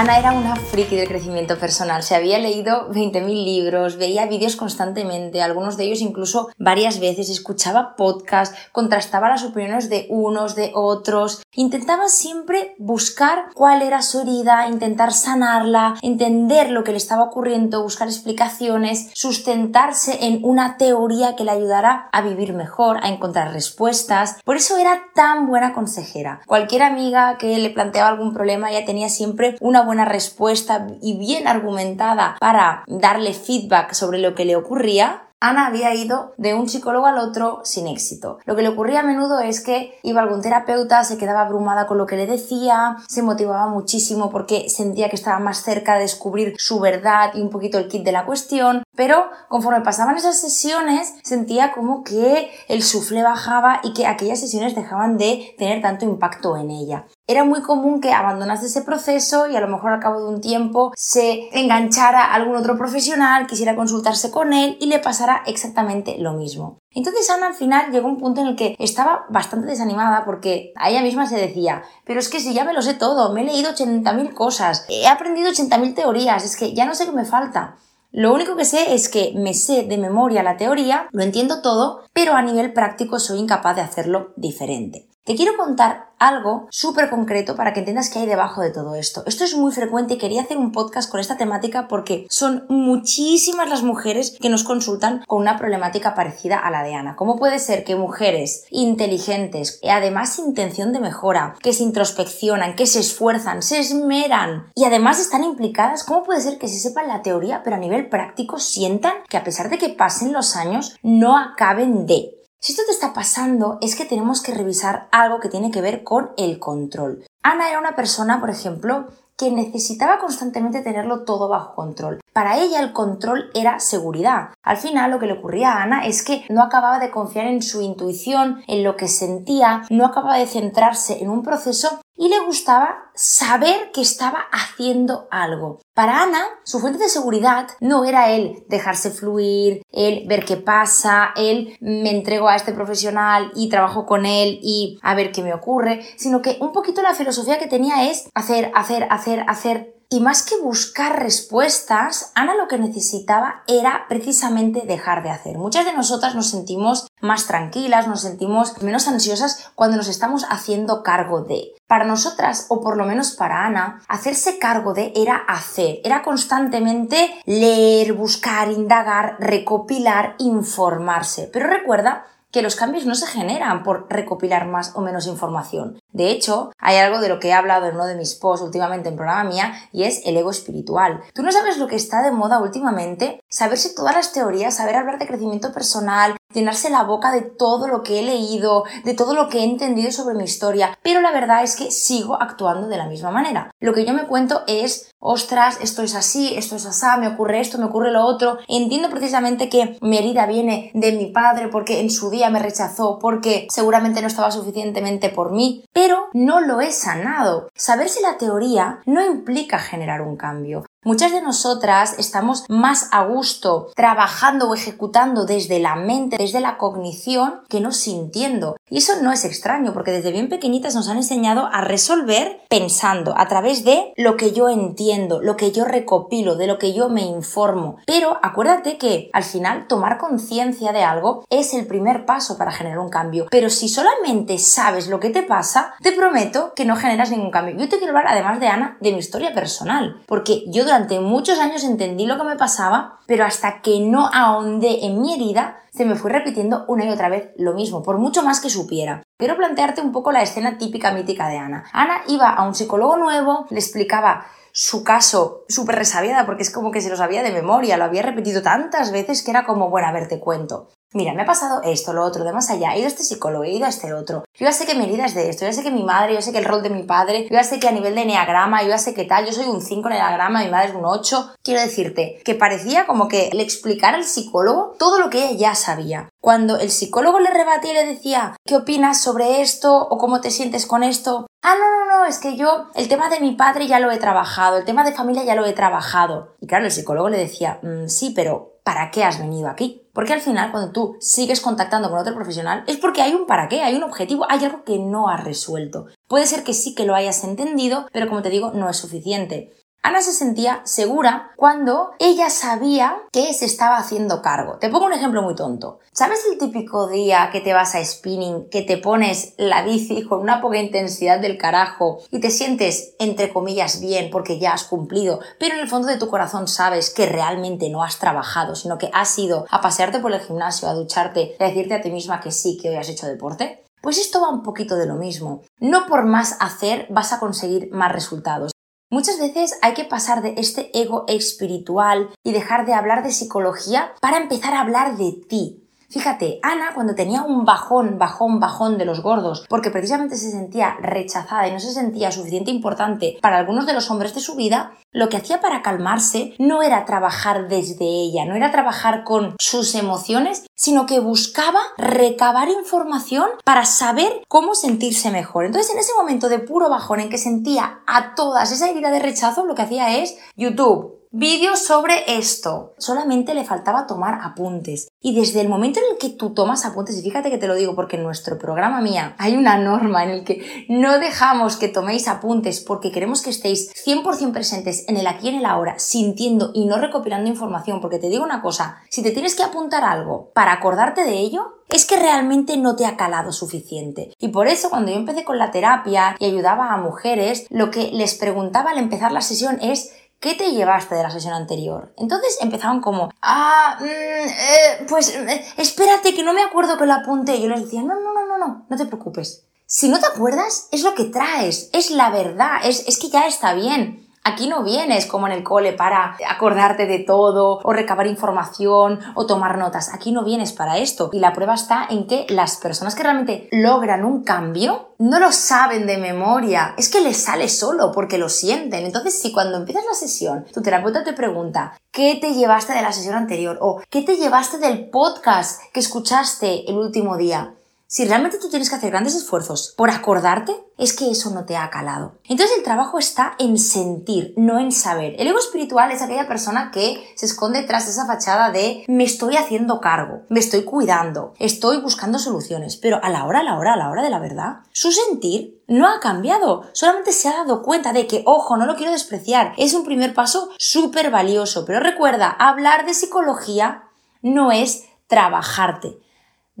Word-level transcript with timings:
Ana 0.00 0.18
era 0.18 0.32
una 0.32 0.56
friki 0.56 0.96
del 0.96 1.08
crecimiento 1.08 1.58
personal. 1.58 2.02
Se 2.02 2.14
había 2.14 2.38
leído 2.38 2.90
20.000 2.90 3.44
libros, 3.44 3.98
veía 3.98 4.24
vídeos 4.24 4.56
constantemente, 4.56 5.42
algunos 5.42 5.76
de 5.76 5.84
ellos 5.84 6.00
incluso 6.00 6.48
varias 6.56 7.00
veces, 7.00 7.28
escuchaba 7.28 7.96
podcasts, 7.96 8.56
contrastaba 8.72 9.28
las 9.28 9.44
opiniones 9.44 9.90
de 9.90 10.06
unos, 10.08 10.54
de 10.54 10.72
otros. 10.74 11.42
Intentaba 11.52 12.08
siempre 12.08 12.74
buscar 12.78 13.50
cuál 13.52 13.82
era 13.82 14.00
su 14.00 14.20
herida, 14.20 14.68
intentar 14.68 15.12
sanarla, 15.12 15.96
entender 16.00 16.70
lo 16.70 16.82
que 16.82 16.92
le 16.92 16.96
estaba 16.96 17.24
ocurriendo, 17.24 17.82
buscar 17.82 18.08
explicaciones, 18.08 19.10
sustentarse 19.12 20.24
en 20.24 20.40
una 20.42 20.78
teoría 20.78 21.36
que 21.36 21.44
le 21.44 21.50
ayudara 21.50 22.08
a 22.10 22.22
vivir 22.22 22.54
mejor, 22.54 23.00
a 23.02 23.10
encontrar 23.10 23.52
respuestas. 23.52 24.38
Por 24.46 24.56
eso 24.56 24.78
era 24.78 25.02
tan 25.14 25.46
buena 25.46 25.74
consejera. 25.74 26.40
Cualquier 26.46 26.84
amiga 26.84 27.36
que 27.36 27.58
le 27.58 27.68
planteaba 27.68 28.08
algún 28.08 28.32
problema 28.32 28.72
ya 28.72 28.86
tenía 28.86 29.10
siempre 29.10 29.58
una 29.60 29.82
buena 29.82 29.89
respuesta 29.98 30.86
y 31.00 31.18
bien 31.18 31.46
argumentada 31.46 32.36
para 32.40 32.84
darle 32.86 33.34
feedback 33.34 33.92
sobre 33.92 34.18
lo 34.18 34.34
que 34.34 34.44
le 34.44 34.56
ocurría, 34.56 35.22
Ana 35.42 35.68
había 35.68 35.94
ido 35.94 36.34
de 36.36 36.52
un 36.52 36.68
psicólogo 36.68 37.06
al 37.06 37.18
otro 37.18 37.62
sin 37.64 37.86
éxito. 37.86 38.38
Lo 38.44 38.54
que 38.54 38.62
le 38.62 38.68
ocurría 38.68 39.00
a 39.00 39.04
menudo 39.04 39.40
es 39.40 39.62
que 39.62 39.98
iba 40.02 40.20
a 40.20 40.24
algún 40.24 40.42
terapeuta, 40.42 41.02
se 41.02 41.16
quedaba 41.16 41.40
abrumada 41.40 41.86
con 41.86 41.96
lo 41.96 42.04
que 42.04 42.16
le 42.16 42.26
decía, 42.26 42.98
se 43.08 43.22
motivaba 43.22 43.66
muchísimo 43.66 44.28
porque 44.30 44.68
sentía 44.68 45.08
que 45.08 45.16
estaba 45.16 45.38
más 45.38 45.62
cerca 45.62 45.94
de 45.94 46.02
descubrir 46.02 46.54
su 46.58 46.78
verdad 46.78 47.30
y 47.34 47.40
un 47.40 47.48
poquito 47.48 47.78
el 47.78 47.88
kit 47.88 48.04
de 48.04 48.12
la 48.12 48.26
cuestión, 48.26 48.82
pero 48.94 49.30
conforme 49.48 49.80
pasaban 49.80 50.14
esas 50.14 50.38
sesiones 50.38 51.14
sentía 51.22 51.72
como 51.72 52.04
que 52.04 52.50
el 52.68 52.82
sufle 52.82 53.22
bajaba 53.22 53.80
y 53.82 53.94
que 53.94 54.06
aquellas 54.06 54.40
sesiones 54.40 54.74
dejaban 54.74 55.16
de 55.16 55.54
tener 55.56 55.80
tanto 55.80 56.04
impacto 56.04 56.58
en 56.58 56.70
ella 56.70 57.06
era 57.30 57.44
muy 57.44 57.62
común 57.62 58.00
que 58.00 58.12
abandonase 58.12 58.66
ese 58.66 58.82
proceso 58.82 59.48
y 59.48 59.54
a 59.54 59.60
lo 59.60 59.68
mejor 59.68 59.92
al 59.92 60.00
cabo 60.00 60.20
de 60.20 60.34
un 60.34 60.40
tiempo 60.40 60.92
se 60.96 61.48
enganchara 61.52 62.24
a 62.24 62.34
algún 62.34 62.56
otro 62.56 62.76
profesional, 62.76 63.46
quisiera 63.46 63.76
consultarse 63.76 64.32
con 64.32 64.52
él 64.52 64.76
y 64.80 64.86
le 64.86 64.98
pasara 64.98 65.42
exactamente 65.46 66.16
lo 66.18 66.32
mismo. 66.32 66.78
Entonces 66.92 67.30
Ana 67.30 67.46
al 67.46 67.54
final 67.54 67.92
llegó 67.92 68.08
a 68.08 68.10
un 68.10 68.18
punto 68.18 68.40
en 68.40 68.48
el 68.48 68.56
que 68.56 68.74
estaba 68.80 69.26
bastante 69.30 69.68
desanimada 69.68 70.24
porque 70.24 70.72
a 70.74 70.90
ella 70.90 71.02
misma 71.02 71.26
se 71.26 71.36
decía, 71.36 71.84
pero 72.04 72.18
es 72.18 72.28
que 72.28 72.40
si 72.40 72.52
ya 72.52 72.64
me 72.64 72.72
lo 72.72 72.82
sé 72.82 72.94
todo, 72.94 73.32
me 73.32 73.42
he 73.42 73.44
leído 73.44 73.70
80.000 73.70 74.34
cosas, 74.34 74.84
he 74.88 75.06
aprendido 75.06 75.50
80.000 75.50 75.94
teorías, 75.94 76.44
es 76.44 76.56
que 76.56 76.74
ya 76.74 76.84
no 76.84 76.96
sé 76.96 77.06
qué 77.06 77.12
me 77.12 77.24
falta. 77.24 77.76
Lo 78.12 78.34
único 78.34 78.56
que 78.56 78.64
sé 78.64 78.92
es 78.94 79.08
que 79.08 79.32
me 79.36 79.54
sé 79.54 79.84
de 79.84 79.96
memoria 79.96 80.42
la 80.42 80.56
teoría, 80.56 81.08
lo 81.12 81.22
entiendo 81.22 81.62
todo, 81.62 82.02
pero 82.12 82.34
a 82.34 82.42
nivel 82.42 82.72
práctico 82.72 83.20
soy 83.20 83.38
incapaz 83.38 83.76
de 83.76 83.82
hacerlo 83.82 84.32
diferente. 84.36 85.09
Te 85.24 85.36
quiero 85.36 85.54
contar 85.58 86.10
algo 86.18 86.66
súper 86.70 87.10
concreto 87.10 87.54
para 87.54 87.74
que 87.74 87.80
entiendas 87.80 88.08
qué 88.08 88.20
hay 88.20 88.26
debajo 88.26 88.62
de 88.62 88.70
todo 88.70 88.94
esto. 88.94 89.22
Esto 89.26 89.44
es 89.44 89.54
muy 89.54 89.70
frecuente 89.70 90.14
y 90.14 90.18
quería 90.18 90.40
hacer 90.40 90.56
un 90.56 90.72
podcast 90.72 91.10
con 91.10 91.20
esta 91.20 91.36
temática 91.36 91.88
porque 91.88 92.26
son 92.30 92.64
muchísimas 92.70 93.68
las 93.68 93.82
mujeres 93.82 94.38
que 94.40 94.48
nos 94.48 94.64
consultan 94.64 95.22
con 95.26 95.42
una 95.42 95.58
problemática 95.58 96.14
parecida 96.14 96.56
a 96.56 96.70
la 96.70 96.82
de 96.82 96.94
Ana. 96.94 97.16
¿Cómo 97.16 97.36
puede 97.36 97.58
ser 97.58 97.84
que 97.84 97.96
mujeres 97.96 98.64
inteligentes, 98.70 99.78
además 99.88 100.38
intención 100.38 100.92
de 100.94 101.00
mejora, 101.00 101.54
que 101.60 101.74
se 101.74 101.82
introspeccionan, 101.82 102.74
que 102.74 102.86
se 102.86 103.00
esfuerzan, 103.00 103.62
se 103.62 103.78
esmeran 103.78 104.72
y 104.74 104.84
además 104.84 105.20
están 105.20 105.44
implicadas, 105.44 106.04
cómo 106.04 106.22
puede 106.22 106.40
ser 106.40 106.58
que 106.58 106.68
se 106.68 106.78
sepan 106.78 107.08
la 107.08 107.20
teoría 107.20 107.62
pero 107.62 107.76
a 107.76 107.80
nivel 107.80 108.08
práctico 108.08 108.58
sientan 108.58 109.12
que 109.28 109.36
a 109.36 109.44
pesar 109.44 109.68
de 109.68 109.76
que 109.76 109.90
pasen 109.90 110.32
los 110.32 110.56
años 110.56 110.96
no 111.02 111.36
acaben 111.36 112.06
de? 112.06 112.39
Si 112.62 112.72
esto 112.72 112.82
te 112.86 112.92
está 112.92 113.14
pasando 113.14 113.78
es 113.80 113.96
que 113.96 114.04
tenemos 114.04 114.42
que 114.42 114.52
revisar 114.52 115.08
algo 115.12 115.40
que 115.40 115.48
tiene 115.48 115.70
que 115.70 115.80
ver 115.80 116.04
con 116.04 116.32
el 116.36 116.58
control. 116.58 117.24
Ana 117.42 117.70
era 117.70 117.78
una 117.78 117.96
persona, 117.96 118.38
por 118.38 118.50
ejemplo, 118.50 119.08
que 119.38 119.50
necesitaba 119.50 120.18
constantemente 120.18 120.82
tenerlo 120.82 121.24
todo 121.24 121.48
bajo 121.48 121.74
control. 121.74 122.20
Para 122.34 122.58
ella 122.58 122.80
el 122.80 122.92
control 122.92 123.50
era 123.54 123.80
seguridad. 123.80 124.50
Al 124.62 124.76
final 124.76 125.10
lo 125.10 125.18
que 125.18 125.24
le 125.24 125.38
ocurría 125.38 125.72
a 125.72 125.82
Ana 125.82 126.04
es 126.04 126.22
que 126.22 126.44
no 126.50 126.62
acababa 126.62 126.98
de 126.98 127.10
confiar 127.10 127.46
en 127.46 127.62
su 127.62 127.80
intuición, 127.80 128.62
en 128.66 128.84
lo 128.84 128.94
que 128.94 129.08
sentía, 129.08 129.84
no 129.88 130.04
acababa 130.04 130.36
de 130.36 130.46
centrarse 130.46 131.22
en 131.22 131.30
un 131.30 131.42
proceso 131.42 132.02
y 132.14 132.28
le 132.28 132.40
gustaba 132.40 133.10
saber 133.14 133.90
que 133.94 134.02
estaba 134.02 134.40
haciendo 134.52 135.26
algo. 135.30 135.80
Para 136.00 136.22
Ana, 136.22 136.42
su 136.64 136.80
fuente 136.80 136.98
de 136.98 137.10
seguridad 137.10 137.68
no 137.80 138.06
era 138.06 138.30
el 138.30 138.64
dejarse 138.68 139.10
fluir, 139.10 139.82
el 139.92 140.26
ver 140.26 140.46
qué 140.46 140.56
pasa, 140.56 141.32
el 141.36 141.76
me 141.82 142.10
entrego 142.10 142.48
a 142.48 142.56
este 142.56 142.72
profesional 142.72 143.52
y 143.54 143.68
trabajo 143.68 144.06
con 144.06 144.24
él 144.24 144.60
y 144.62 144.98
a 145.02 145.14
ver 145.14 145.30
qué 145.30 145.42
me 145.42 145.52
ocurre, 145.52 146.00
sino 146.16 146.40
que 146.40 146.56
un 146.62 146.72
poquito 146.72 147.02
la 147.02 147.12
filosofía 147.12 147.58
que 147.58 147.66
tenía 147.66 148.10
es 148.10 148.30
hacer, 148.32 148.72
hacer, 148.74 149.08
hacer, 149.10 149.44
hacer 149.46 149.99
y 150.12 150.18
más 150.18 150.42
que 150.42 150.60
buscar 150.60 151.22
respuestas, 151.22 152.32
Ana 152.34 152.56
lo 152.56 152.66
que 152.66 152.78
necesitaba 152.78 153.62
era 153.68 154.06
precisamente 154.08 154.82
dejar 154.84 155.22
de 155.22 155.30
hacer. 155.30 155.56
Muchas 155.56 155.84
de 155.84 155.92
nosotras 155.92 156.34
nos 156.34 156.50
sentimos 156.50 157.06
más 157.20 157.46
tranquilas, 157.46 158.08
nos 158.08 158.22
sentimos 158.22 158.82
menos 158.82 159.06
ansiosas 159.06 159.70
cuando 159.76 159.96
nos 159.96 160.08
estamos 160.08 160.44
haciendo 160.50 161.04
cargo 161.04 161.42
de. 161.42 161.74
Para 161.86 162.04
nosotras, 162.04 162.66
o 162.70 162.80
por 162.80 162.96
lo 162.96 163.04
menos 163.04 163.30
para 163.30 163.64
Ana, 163.64 164.02
hacerse 164.08 164.58
cargo 164.58 164.94
de 164.94 165.12
era 165.14 165.36
hacer, 165.36 166.00
era 166.02 166.22
constantemente 166.24 167.40
leer, 167.46 168.12
buscar, 168.12 168.68
indagar, 168.68 169.36
recopilar, 169.38 170.34
informarse. 170.38 171.48
Pero 171.52 171.68
recuerda 171.68 172.26
que 172.50 172.62
los 172.62 172.76
cambios 172.76 173.06
no 173.06 173.14
se 173.14 173.26
generan 173.26 173.82
por 173.82 174.06
recopilar 174.10 174.66
más 174.66 174.92
o 174.94 175.00
menos 175.00 175.26
información. 175.26 176.00
De 176.12 176.30
hecho, 176.30 176.72
hay 176.78 176.96
algo 176.96 177.20
de 177.20 177.28
lo 177.28 177.38
que 177.38 177.48
he 177.48 177.52
hablado 177.52 177.86
en 177.86 177.94
uno 177.94 178.06
de 178.06 178.16
mis 178.16 178.34
posts 178.34 178.64
últimamente 178.64 179.08
en 179.08 179.16
programa 179.16 179.44
mía 179.44 179.72
y 179.92 180.04
es 180.04 180.22
el 180.26 180.36
ego 180.36 180.50
espiritual. 180.50 181.20
Tú 181.32 181.42
no 181.42 181.52
sabes 181.52 181.78
lo 181.78 181.86
que 181.86 181.96
está 181.96 182.22
de 182.22 182.32
moda 182.32 182.60
últimamente, 182.60 183.40
saberse 183.48 183.94
todas 183.94 184.14
las 184.14 184.32
teorías, 184.32 184.76
saber 184.76 184.96
hablar 184.96 185.18
de 185.18 185.26
crecimiento 185.26 185.72
personal, 185.72 186.36
llenarse 186.52 186.90
la 186.90 187.04
boca 187.04 187.32
de 187.32 187.42
todo 187.42 187.88
lo 187.88 188.02
que 188.02 188.20
he 188.20 188.22
leído, 188.22 188.84
de 189.04 189.14
todo 189.14 189.34
lo 189.34 189.48
que 189.48 189.60
he 189.60 189.64
entendido 189.64 190.10
sobre 190.12 190.34
mi 190.34 190.44
historia, 190.44 190.98
pero 191.02 191.20
la 191.20 191.32
verdad 191.32 191.62
es 191.62 191.76
que 191.76 191.90
sigo 191.90 192.40
actuando 192.40 192.88
de 192.88 192.96
la 192.96 193.06
misma 193.06 193.30
manera. 193.30 193.70
Lo 193.80 193.94
que 193.94 194.04
yo 194.04 194.12
me 194.12 194.26
cuento 194.26 194.62
es, 194.66 195.10
ostras, 195.18 195.78
esto 195.80 196.02
es 196.02 196.14
así, 196.14 196.54
esto 196.56 196.76
es 196.76 196.86
así, 196.86 197.00
me 197.18 197.28
ocurre 197.28 197.60
esto, 197.60 197.78
me 197.78 197.86
ocurre 197.86 198.10
lo 198.10 198.24
otro. 198.24 198.58
Entiendo 198.68 199.10
precisamente 199.10 199.68
que 199.68 199.96
mi 200.00 200.18
herida 200.18 200.46
viene 200.46 200.90
de 200.94 201.12
mi 201.12 201.26
padre 201.26 201.68
porque 201.68 202.00
en 202.00 202.10
su 202.10 202.30
día 202.30 202.50
me 202.50 202.58
rechazó, 202.58 203.18
porque 203.18 203.66
seguramente 203.70 204.20
no 204.20 204.26
estaba 204.26 204.50
suficientemente 204.50 205.30
por 205.30 205.52
mí, 205.52 205.84
pero 205.92 206.28
no 206.32 206.60
lo 206.60 206.80
he 206.80 206.92
sanado. 206.92 207.68
Saberse 207.74 208.20
la 208.20 208.38
teoría 208.38 209.00
no 209.06 209.24
implica 209.24 209.78
generar 209.78 210.22
un 210.22 210.36
cambio. 210.36 210.84
Muchas 211.02 211.32
de 211.32 211.40
nosotras 211.40 212.14
estamos 212.18 212.64
más 212.68 213.08
a 213.10 213.24
gusto 213.24 213.88
trabajando 213.96 214.68
o 214.68 214.74
ejecutando 214.74 215.46
desde 215.46 215.78
la 215.78 215.96
mente, 215.96 216.36
desde 216.38 216.60
la 216.60 216.76
cognición, 216.76 217.62
que 217.70 217.80
no 217.80 217.90
sintiendo. 217.90 218.76
Y 218.90 218.98
eso 218.98 219.14
no 219.22 219.32
es 219.32 219.46
extraño, 219.46 219.94
porque 219.94 220.10
desde 220.10 220.30
bien 220.30 220.50
pequeñitas 220.50 220.94
nos 220.94 221.08
han 221.08 221.16
enseñado 221.16 221.70
a 221.72 221.80
resolver 221.80 222.60
pensando 222.68 223.32
a 223.34 223.48
través 223.48 223.82
de 223.82 224.12
lo 224.18 224.36
que 224.36 224.52
yo 224.52 224.68
entiendo, 224.68 225.40
lo 225.40 225.56
que 225.56 225.72
yo 225.72 225.86
recopilo, 225.86 226.56
de 226.56 226.66
lo 226.66 226.78
que 226.78 226.92
yo 226.92 227.08
me 227.08 227.22
informo. 227.22 227.96
Pero 228.04 228.38
acuérdate 228.42 228.98
que 228.98 229.30
al 229.32 229.44
final 229.44 229.86
tomar 229.88 230.18
conciencia 230.18 230.92
de 230.92 231.02
algo 231.02 231.46
es 231.48 231.72
el 231.72 231.86
primer 231.86 232.26
paso 232.26 232.58
para 232.58 232.72
generar 232.72 232.98
un 232.98 233.08
cambio. 233.08 233.46
Pero 233.50 233.70
si 233.70 233.88
solamente 233.88 234.58
sabes 234.58 235.08
lo 235.08 235.18
que 235.18 235.30
te 235.30 235.44
pasa, 235.44 235.94
te 236.02 236.12
prometo 236.12 236.74
que 236.76 236.84
no 236.84 236.94
generas 236.96 237.30
ningún 237.30 237.50
cambio. 237.50 237.74
Yo 237.78 237.88
te 237.88 237.96
quiero 237.96 238.10
hablar, 238.10 238.30
además 238.30 238.60
de 238.60 238.68
Ana, 238.68 238.98
de 239.00 239.12
mi 239.12 239.18
historia 239.18 239.54
personal, 239.54 240.20
porque 240.26 240.64
yo 240.66 240.89
durante 240.90 241.20
muchos 241.20 241.60
años 241.60 241.84
entendí 241.84 242.26
lo 242.26 242.36
que 242.36 242.42
me 242.42 242.56
pasaba, 242.56 243.20
pero 243.26 243.44
hasta 243.44 243.80
que 243.80 244.00
no 244.00 244.28
ahondé 244.32 245.06
en 245.06 245.20
mi 245.20 245.34
herida, 245.34 245.78
se 245.92 246.04
me 246.04 246.16
fue 246.16 246.32
repitiendo 246.32 246.84
una 246.88 247.04
y 247.04 247.10
otra 247.10 247.28
vez 247.28 247.50
lo 247.56 247.74
mismo, 247.74 248.02
por 248.02 248.18
mucho 248.18 248.42
más 248.42 248.60
que 248.60 248.70
supiera. 248.70 249.22
Quiero 249.38 249.56
plantearte 249.56 250.00
un 250.00 250.10
poco 250.10 250.32
la 250.32 250.42
escena 250.42 250.78
típica 250.78 251.12
mítica 251.12 251.46
de 251.46 251.58
Ana. 251.58 251.84
Ana 251.92 252.22
iba 252.26 252.50
a 252.50 252.66
un 252.66 252.74
psicólogo 252.74 253.16
nuevo, 253.16 253.66
le 253.70 253.78
explicaba 253.78 254.46
su 254.72 255.04
caso 255.04 255.64
súper 255.68 255.94
resabiada 255.94 256.44
porque 256.44 256.62
es 256.62 256.72
como 256.72 256.90
que 256.90 257.00
se 257.00 257.10
lo 257.10 257.16
sabía 257.16 257.44
de 257.44 257.52
memoria, 257.52 257.96
lo 257.96 258.04
había 258.04 258.22
repetido 258.22 258.60
tantas 258.60 259.12
veces 259.12 259.44
que 259.44 259.52
era 259.52 259.64
como, 259.64 259.90
bueno, 259.90 260.08
a 260.08 260.12
ver, 260.12 260.26
te 260.26 260.40
cuento. 260.40 260.88
Mira, 261.12 261.34
me 261.34 261.42
ha 261.42 261.46
pasado 261.46 261.82
esto, 261.82 262.12
lo 262.12 262.24
otro, 262.24 262.44
de 262.44 262.52
más 262.52 262.70
allá, 262.70 262.94
he 262.94 262.98
ido 262.98 263.06
a 263.06 263.08
este 263.08 263.24
psicólogo, 263.24 263.64
he 263.64 263.72
ido 263.72 263.86
a 263.86 263.88
este 263.88 264.12
otro. 264.14 264.44
Yo 264.54 264.66
ya 264.66 264.72
sé 264.72 264.86
que 264.86 264.94
mi 264.94 265.04
herida 265.04 265.26
es 265.26 265.34
de 265.34 265.48
esto, 265.50 265.64
yo 265.64 265.70
ya 265.70 265.76
sé 265.76 265.82
que 265.82 265.90
mi 265.90 266.04
madre, 266.04 266.34
yo 266.34 266.42
sé 266.42 266.52
que 266.52 266.58
el 266.58 266.64
rol 266.64 266.82
de 266.82 266.90
mi 266.90 267.02
padre, 267.02 267.48
yo 267.50 267.56
ya 267.56 267.64
sé 267.64 267.80
que 267.80 267.88
a 267.88 267.92
nivel 267.92 268.14
de 268.14 268.22
enneagrama, 268.22 268.82
yo 268.82 268.90
ya 268.90 268.98
sé 268.98 269.12
que 269.12 269.24
tal, 269.24 269.44
yo 269.44 269.52
soy 269.52 269.66
un 269.66 269.82
5 269.82 270.08
en 270.08 270.14
enneagrama, 270.14 270.62
mi 270.62 270.70
madre 270.70 270.90
es 270.90 270.94
un 270.94 271.04
8. 271.04 271.54
Quiero 271.64 271.80
decirte 271.80 272.40
que 272.44 272.54
parecía 272.54 273.06
como 273.06 273.26
que 273.26 273.50
le 273.52 273.62
explicara 273.62 274.16
al 274.16 274.24
psicólogo 274.24 274.94
todo 274.98 275.18
lo 275.18 275.30
que 275.30 275.48
ella 275.48 275.70
ya 275.70 275.74
sabía. 275.74 276.28
Cuando 276.40 276.78
el 276.78 276.90
psicólogo 276.90 277.40
le 277.40 277.50
rebatía 277.50 277.90
y 277.90 277.94
le 277.94 278.06
decía, 278.06 278.56
¿qué 278.64 278.76
opinas 278.76 279.20
sobre 279.20 279.60
esto? 279.62 279.90
o 280.10 280.18
cómo 280.18 280.40
te 280.40 280.50
sientes 280.50 280.86
con 280.86 281.02
esto? 281.02 281.46
Ah, 281.62 281.74
no, 281.74 282.06
no, 282.06 282.18
no, 282.18 282.24
es 282.24 282.38
que 282.38 282.56
yo 282.56 282.86
el 282.94 283.08
tema 283.08 283.28
de 283.28 283.40
mi 283.40 283.52
padre 283.52 283.86
ya 283.86 284.00
lo 284.00 284.10
he 284.10 284.18
trabajado, 284.18 284.78
el 284.78 284.84
tema 284.84 285.04
de 285.04 285.12
familia 285.12 285.44
ya 285.44 285.54
lo 285.54 285.66
he 285.66 285.72
trabajado. 285.72 286.54
Y 286.60 286.66
claro, 286.66 286.86
el 286.86 286.92
psicólogo 286.92 287.28
le 287.28 287.38
decía, 287.38 287.80
mm, 287.82 288.08
sí, 288.08 288.32
pero 288.34 288.79
¿para 288.90 289.12
qué 289.12 289.22
has 289.22 289.38
venido 289.38 289.68
aquí? 289.68 290.02
Porque 290.12 290.32
al 290.32 290.40
final, 290.40 290.72
cuando 290.72 290.90
tú 290.90 291.16
sigues 291.20 291.60
contactando 291.60 292.10
con 292.10 292.18
otro 292.18 292.34
profesional, 292.34 292.82
es 292.88 292.96
porque 292.96 293.22
hay 293.22 293.34
un 293.34 293.46
para 293.46 293.68
qué, 293.68 293.82
hay 293.82 293.94
un 293.94 294.02
objetivo, 294.02 294.44
hay 294.48 294.64
algo 294.64 294.82
que 294.82 294.98
no 294.98 295.28
has 295.28 295.44
resuelto. 295.44 296.06
Puede 296.26 296.44
ser 296.48 296.64
que 296.64 296.74
sí 296.74 296.96
que 296.96 297.04
lo 297.04 297.14
hayas 297.14 297.44
entendido, 297.44 298.08
pero 298.12 298.26
como 298.26 298.42
te 298.42 298.50
digo, 298.50 298.72
no 298.72 298.90
es 298.90 298.96
suficiente. 298.96 299.72
Ana 300.02 300.22
se 300.22 300.32
sentía 300.32 300.80
segura 300.84 301.52
cuando 301.56 302.12
ella 302.18 302.48
sabía 302.48 303.18
que 303.32 303.52
se 303.52 303.66
estaba 303.66 303.98
haciendo 303.98 304.40
cargo. 304.40 304.78
Te 304.78 304.88
pongo 304.88 305.04
un 305.04 305.12
ejemplo 305.12 305.42
muy 305.42 305.54
tonto. 305.54 306.00
¿Sabes 306.12 306.40
el 306.50 306.58
típico 306.58 307.06
día 307.06 307.50
que 307.52 307.60
te 307.60 307.74
vas 307.74 307.94
a 307.94 308.02
spinning, 308.02 308.70
que 308.70 308.80
te 308.80 308.96
pones 308.96 309.52
la 309.58 309.82
bici 309.82 310.24
con 310.24 310.40
una 310.40 310.62
poca 310.62 310.78
intensidad 310.78 311.38
del 311.38 311.58
carajo 311.58 312.20
y 312.30 312.40
te 312.40 312.50
sientes, 312.50 313.14
entre 313.18 313.52
comillas, 313.52 314.00
bien 314.00 314.30
porque 314.30 314.58
ya 314.58 314.72
has 314.72 314.84
cumplido, 314.84 315.40
pero 315.58 315.74
en 315.74 315.80
el 315.80 315.88
fondo 315.88 316.08
de 316.08 316.16
tu 316.16 316.28
corazón 316.28 316.66
sabes 316.66 317.10
que 317.10 317.26
realmente 317.26 317.90
no 317.90 318.02
has 318.02 318.18
trabajado, 318.18 318.76
sino 318.76 318.96
que 318.96 319.10
has 319.12 319.38
ido 319.38 319.66
a 319.70 319.82
pasearte 319.82 320.20
por 320.20 320.32
el 320.32 320.40
gimnasio, 320.40 320.88
a 320.88 320.94
ducharte 320.94 321.56
y 321.60 321.62
a 321.62 321.66
decirte 321.66 321.94
a 321.94 322.00
ti 322.00 322.10
misma 322.10 322.40
que 322.40 322.52
sí, 322.52 322.78
que 322.80 322.88
hoy 322.88 322.96
has 322.96 323.10
hecho 323.10 323.26
deporte? 323.26 323.84
Pues 324.00 324.16
esto 324.16 324.40
va 324.40 324.48
un 324.48 324.62
poquito 324.62 324.96
de 324.96 325.04
lo 325.04 325.16
mismo. 325.16 325.60
No 325.78 326.06
por 326.06 326.24
más 326.24 326.56
hacer 326.60 327.06
vas 327.10 327.34
a 327.34 327.38
conseguir 327.38 327.90
más 327.92 328.10
resultados. 328.10 328.72
Muchas 329.12 329.40
veces 329.40 329.76
hay 329.82 329.94
que 329.94 330.04
pasar 330.04 330.40
de 330.40 330.54
este 330.56 330.96
ego 330.96 331.24
espiritual 331.26 332.30
y 332.44 332.52
dejar 332.52 332.86
de 332.86 332.94
hablar 332.94 333.24
de 333.24 333.32
psicología 333.32 334.14
para 334.20 334.38
empezar 334.38 334.72
a 334.72 334.82
hablar 334.82 335.16
de 335.16 335.32
ti. 335.48 335.89
Fíjate, 336.10 336.58
Ana 336.64 336.90
cuando 336.92 337.14
tenía 337.14 337.42
un 337.42 337.64
bajón, 337.64 338.18
bajón, 338.18 338.58
bajón 338.58 338.98
de 338.98 339.04
los 339.04 339.22
gordos, 339.22 339.64
porque 339.68 339.92
precisamente 339.92 340.36
se 340.36 340.50
sentía 340.50 340.96
rechazada 341.00 341.68
y 341.68 341.72
no 341.72 341.78
se 341.78 341.92
sentía 341.92 342.32
suficiente 342.32 342.72
importante 342.72 343.38
para 343.40 343.58
algunos 343.58 343.86
de 343.86 343.92
los 343.92 344.10
hombres 344.10 344.34
de 344.34 344.40
su 344.40 344.56
vida, 344.56 344.92
lo 345.12 345.28
que 345.28 345.36
hacía 345.36 345.60
para 345.60 345.82
calmarse 345.82 346.54
no 346.58 346.82
era 346.82 347.04
trabajar 347.04 347.68
desde 347.68 348.06
ella, 348.06 348.44
no 348.44 348.56
era 348.56 348.72
trabajar 348.72 349.22
con 349.22 349.54
sus 349.60 349.94
emociones, 349.94 350.66
sino 350.74 351.06
que 351.06 351.20
buscaba 351.20 351.80
recabar 351.96 352.68
información 352.68 353.46
para 353.64 353.84
saber 353.84 354.42
cómo 354.48 354.74
sentirse 354.74 355.30
mejor. 355.30 355.64
Entonces, 355.64 355.92
en 355.92 356.00
ese 356.00 356.14
momento 356.14 356.48
de 356.48 356.58
puro 356.58 356.90
bajón 356.90 357.20
en 357.20 357.30
que 357.30 357.38
sentía 357.38 358.00
a 358.08 358.34
todas 358.34 358.72
esa 358.72 358.90
herida 358.90 359.12
de 359.12 359.20
rechazo, 359.20 359.64
lo 359.64 359.76
que 359.76 359.82
hacía 359.82 360.18
es 360.18 360.36
YouTube, 360.56 361.19
Vídeo 361.32 361.76
sobre 361.76 362.38
esto. 362.38 362.96
Solamente 362.98 363.54
le 363.54 363.64
faltaba 363.64 364.08
tomar 364.08 364.40
apuntes. 364.42 365.06
Y 365.20 365.38
desde 365.38 365.60
el 365.60 365.68
momento 365.68 366.00
en 366.00 366.06
el 366.10 366.18
que 366.18 366.36
tú 366.36 366.54
tomas 366.54 366.84
apuntes, 366.84 367.16
y 367.16 367.22
fíjate 367.22 367.50
que 367.50 367.58
te 367.58 367.68
lo 367.68 367.76
digo 367.76 367.94
porque 367.94 368.16
en 368.16 368.24
nuestro 368.24 368.58
programa 368.58 369.00
mía 369.00 369.36
hay 369.38 369.54
una 369.54 369.78
norma 369.78 370.24
en 370.24 370.30
el 370.30 370.44
que 370.44 370.86
no 370.88 371.20
dejamos 371.20 371.76
que 371.76 371.86
toméis 371.86 372.26
apuntes 372.26 372.80
porque 372.80 373.12
queremos 373.12 373.42
que 373.42 373.50
estéis 373.50 373.92
100% 374.04 374.50
presentes 374.50 375.08
en 375.08 375.18
el 375.18 375.28
aquí 375.28 375.46
y 375.46 375.50
en 375.50 375.58
el 375.60 375.66
ahora, 375.66 376.00
sintiendo 376.00 376.72
y 376.74 376.86
no 376.86 376.98
recopilando 376.98 377.48
información. 377.48 378.00
Porque 378.00 378.18
te 378.18 378.28
digo 378.28 378.42
una 378.42 378.60
cosa, 378.60 378.98
si 379.08 379.22
te 379.22 379.30
tienes 379.30 379.54
que 379.54 379.62
apuntar 379.62 380.02
algo 380.02 380.50
para 380.52 380.72
acordarte 380.72 381.22
de 381.22 381.38
ello, 381.38 381.76
es 381.90 382.06
que 382.06 382.16
realmente 382.16 382.76
no 382.76 382.96
te 382.96 383.06
ha 383.06 383.16
calado 383.16 383.52
suficiente. 383.52 384.32
Y 384.40 384.48
por 384.48 384.66
eso 384.66 384.90
cuando 384.90 385.12
yo 385.12 385.18
empecé 385.18 385.44
con 385.44 385.58
la 385.58 385.70
terapia 385.70 386.34
y 386.40 386.46
ayudaba 386.46 386.92
a 386.92 386.96
mujeres, 386.96 387.66
lo 387.70 387.92
que 387.92 388.10
les 388.10 388.34
preguntaba 388.34 388.90
al 388.90 388.98
empezar 388.98 389.30
la 389.30 389.42
sesión 389.42 389.78
es 389.80 390.12
¿qué 390.40 390.54
te 390.54 390.72
llevaste 390.72 391.14
de 391.14 391.22
la 391.22 391.30
sesión 391.30 391.52
anterior? 391.54 392.12
Entonces 392.16 392.58
empezaban 392.60 393.00
como, 393.00 393.30
ah, 393.42 393.98
mm, 394.00 394.04
eh, 394.04 395.06
pues 395.08 395.36
eh, 395.36 395.64
espérate 395.76 396.34
que 396.34 396.42
no 396.42 396.52
me 396.52 396.62
acuerdo 396.62 396.98
que 396.98 397.06
lo 397.06 397.12
apunté. 397.12 397.56
Y 397.56 397.62
yo 397.62 397.68
les 397.68 397.84
decía, 397.84 398.02
no, 398.02 398.14
no, 398.14 398.32
no, 398.32 398.46
no, 398.46 398.58
no, 398.58 398.86
no 398.88 398.96
te 398.96 399.06
preocupes. 399.06 399.64
Si 399.86 400.08
no 400.08 400.18
te 400.18 400.26
acuerdas, 400.26 400.88
es 400.92 401.02
lo 401.02 401.14
que 401.14 401.24
traes, 401.24 401.90
es 401.92 402.10
la 402.10 402.30
verdad, 402.30 402.78
es, 402.84 403.06
es 403.08 403.18
que 403.18 403.28
ya 403.28 403.46
está 403.46 403.74
bien. 403.74 404.29
Aquí 404.42 404.68
no 404.68 404.82
vienes 404.82 405.26
como 405.26 405.46
en 405.46 405.52
el 405.52 405.62
cole 405.62 405.92
para 405.92 406.36
acordarte 406.48 407.06
de 407.06 407.18
todo 407.18 407.80
o 407.84 407.92
recabar 407.92 408.26
información 408.26 409.20
o 409.34 409.46
tomar 409.46 409.76
notas. 409.76 410.14
Aquí 410.14 410.32
no 410.32 410.44
vienes 410.44 410.72
para 410.72 410.96
esto. 410.96 411.28
Y 411.32 411.40
la 411.40 411.52
prueba 411.52 411.74
está 411.74 412.06
en 412.08 412.26
que 412.26 412.46
las 412.48 412.76
personas 412.78 413.14
que 413.14 413.22
realmente 413.22 413.68
logran 413.70 414.24
un 414.24 414.42
cambio 414.42 415.10
no 415.18 415.38
lo 415.38 415.52
saben 415.52 416.06
de 416.06 416.16
memoria. 416.16 416.94
Es 416.96 417.10
que 417.10 417.20
les 417.20 417.36
sale 417.36 417.68
solo 417.68 418.12
porque 418.12 418.38
lo 418.38 418.48
sienten. 418.48 419.04
Entonces, 419.04 419.38
si 419.38 419.52
cuando 419.52 419.76
empiezas 419.76 420.04
la 420.06 420.14
sesión, 420.14 420.64
tu 420.72 420.80
terapeuta 420.80 421.22
te 421.22 421.34
pregunta, 421.34 421.98
¿qué 422.10 422.38
te 422.40 422.54
llevaste 422.54 422.94
de 422.94 423.02
la 423.02 423.12
sesión 423.12 423.34
anterior? 423.34 423.78
O 423.82 424.00
¿qué 424.08 424.22
te 424.22 424.36
llevaste 424.36 424.78
del 424.78 425.10
podcast 425.10 425.82
que 425.92 426.00
escuchaste 426.00 426.90
el 426.90 426.96
último 426.96 427.36
día? 427.36 427.74
Si 428.12 428.24
realmente 428.24 428.58
tú 428.58 428.68
tienes 428.68 428.90
que 428.90 428.96
hacer 428.96 429.12
grandes 429.12 429.36
esfuerzos 429.36 429.94
por 429.96 430.10
acordarte, 430.10 430.74
es 430.98 431.12
que 431.12 431.30
eso 431.30 431.50
no 431.50 431.64
te 431.64 431.76
ha 431.76 431.90
calado. 431.90 432.32
Entonces 432.48 432.76
el 432.76 432.82
trabajo 432.82 433.20
está 433.20 433.54
en 433.60 433.78
sentir, 433.78 434.52
no 434.56 434.80
en 434.80 434.90
saber. 434.90 435.36
El 435.38 435.46
ego 435.46 435.60
espiritual 435.60 436.10
es 436.10 436.20
aquella 436.20 436.48
persona 436.48 436.90
que 436.90 437.32
se 437.36 437.46
esconde 437.46 437.84
tras 437.84 438.08
esa 438.08 438.26
fachada 438.26 438.72
de 438.72 439.04
me 439.06 439.22
estoy 439.22 439.56
haciendo 439.56 440.00
cargo, 440.00 440.42
me 440.48 440.58
estoy 440.58 440.82
cuidando, 440.82 441.54
estoy 441.60 441.98
buscando 441.98 442.40
soluciones, 442.40 442.96
pero 442.96 443.20
a 443.22 443.30
la 443.30 443.44
hora, 443.44 443.60
a 443.60 443.62
la 443.62 443.78
hora, 443.78 443.92
a 443.92 443.96
la 443.96 444.10
hora 444.10 444.24
de 444.24 444.30
la 444.30 444.40
verdad, 444.40 444.80
su 444.90 445.12
sentir 445.12 445.80
no 445.86 446.08
ha 446.08 446.18
cambiado, 446.18 446.90
solamente 446.92 447.30
se 447.30 447.48
ha 447.48 447.58
dado 447.58 447.84
cuenta 447.84 448.12
de 448.12 448.26
que, 448.26 448.42
ojo, 448.44 448.76
no 448.76 448.86
lo 448.86 448.96
quiero 448.96 449.12
despreciar, 449.12 449.72
es 449.76 449.94
un 449.94 450.04
primer 450.04 450.34
paso 450.34 450.70
súper 450.78 451.30
valioso, 451.30 451.84
pero 451.84 452.00
recuerda, 452.00 452.50
hablar 452.50 453.06
de 453.06 453.14
psicología 453.14 454.02
no 454.42 454.72
es 454.72 455.04
trabajarte. 455.28 456.18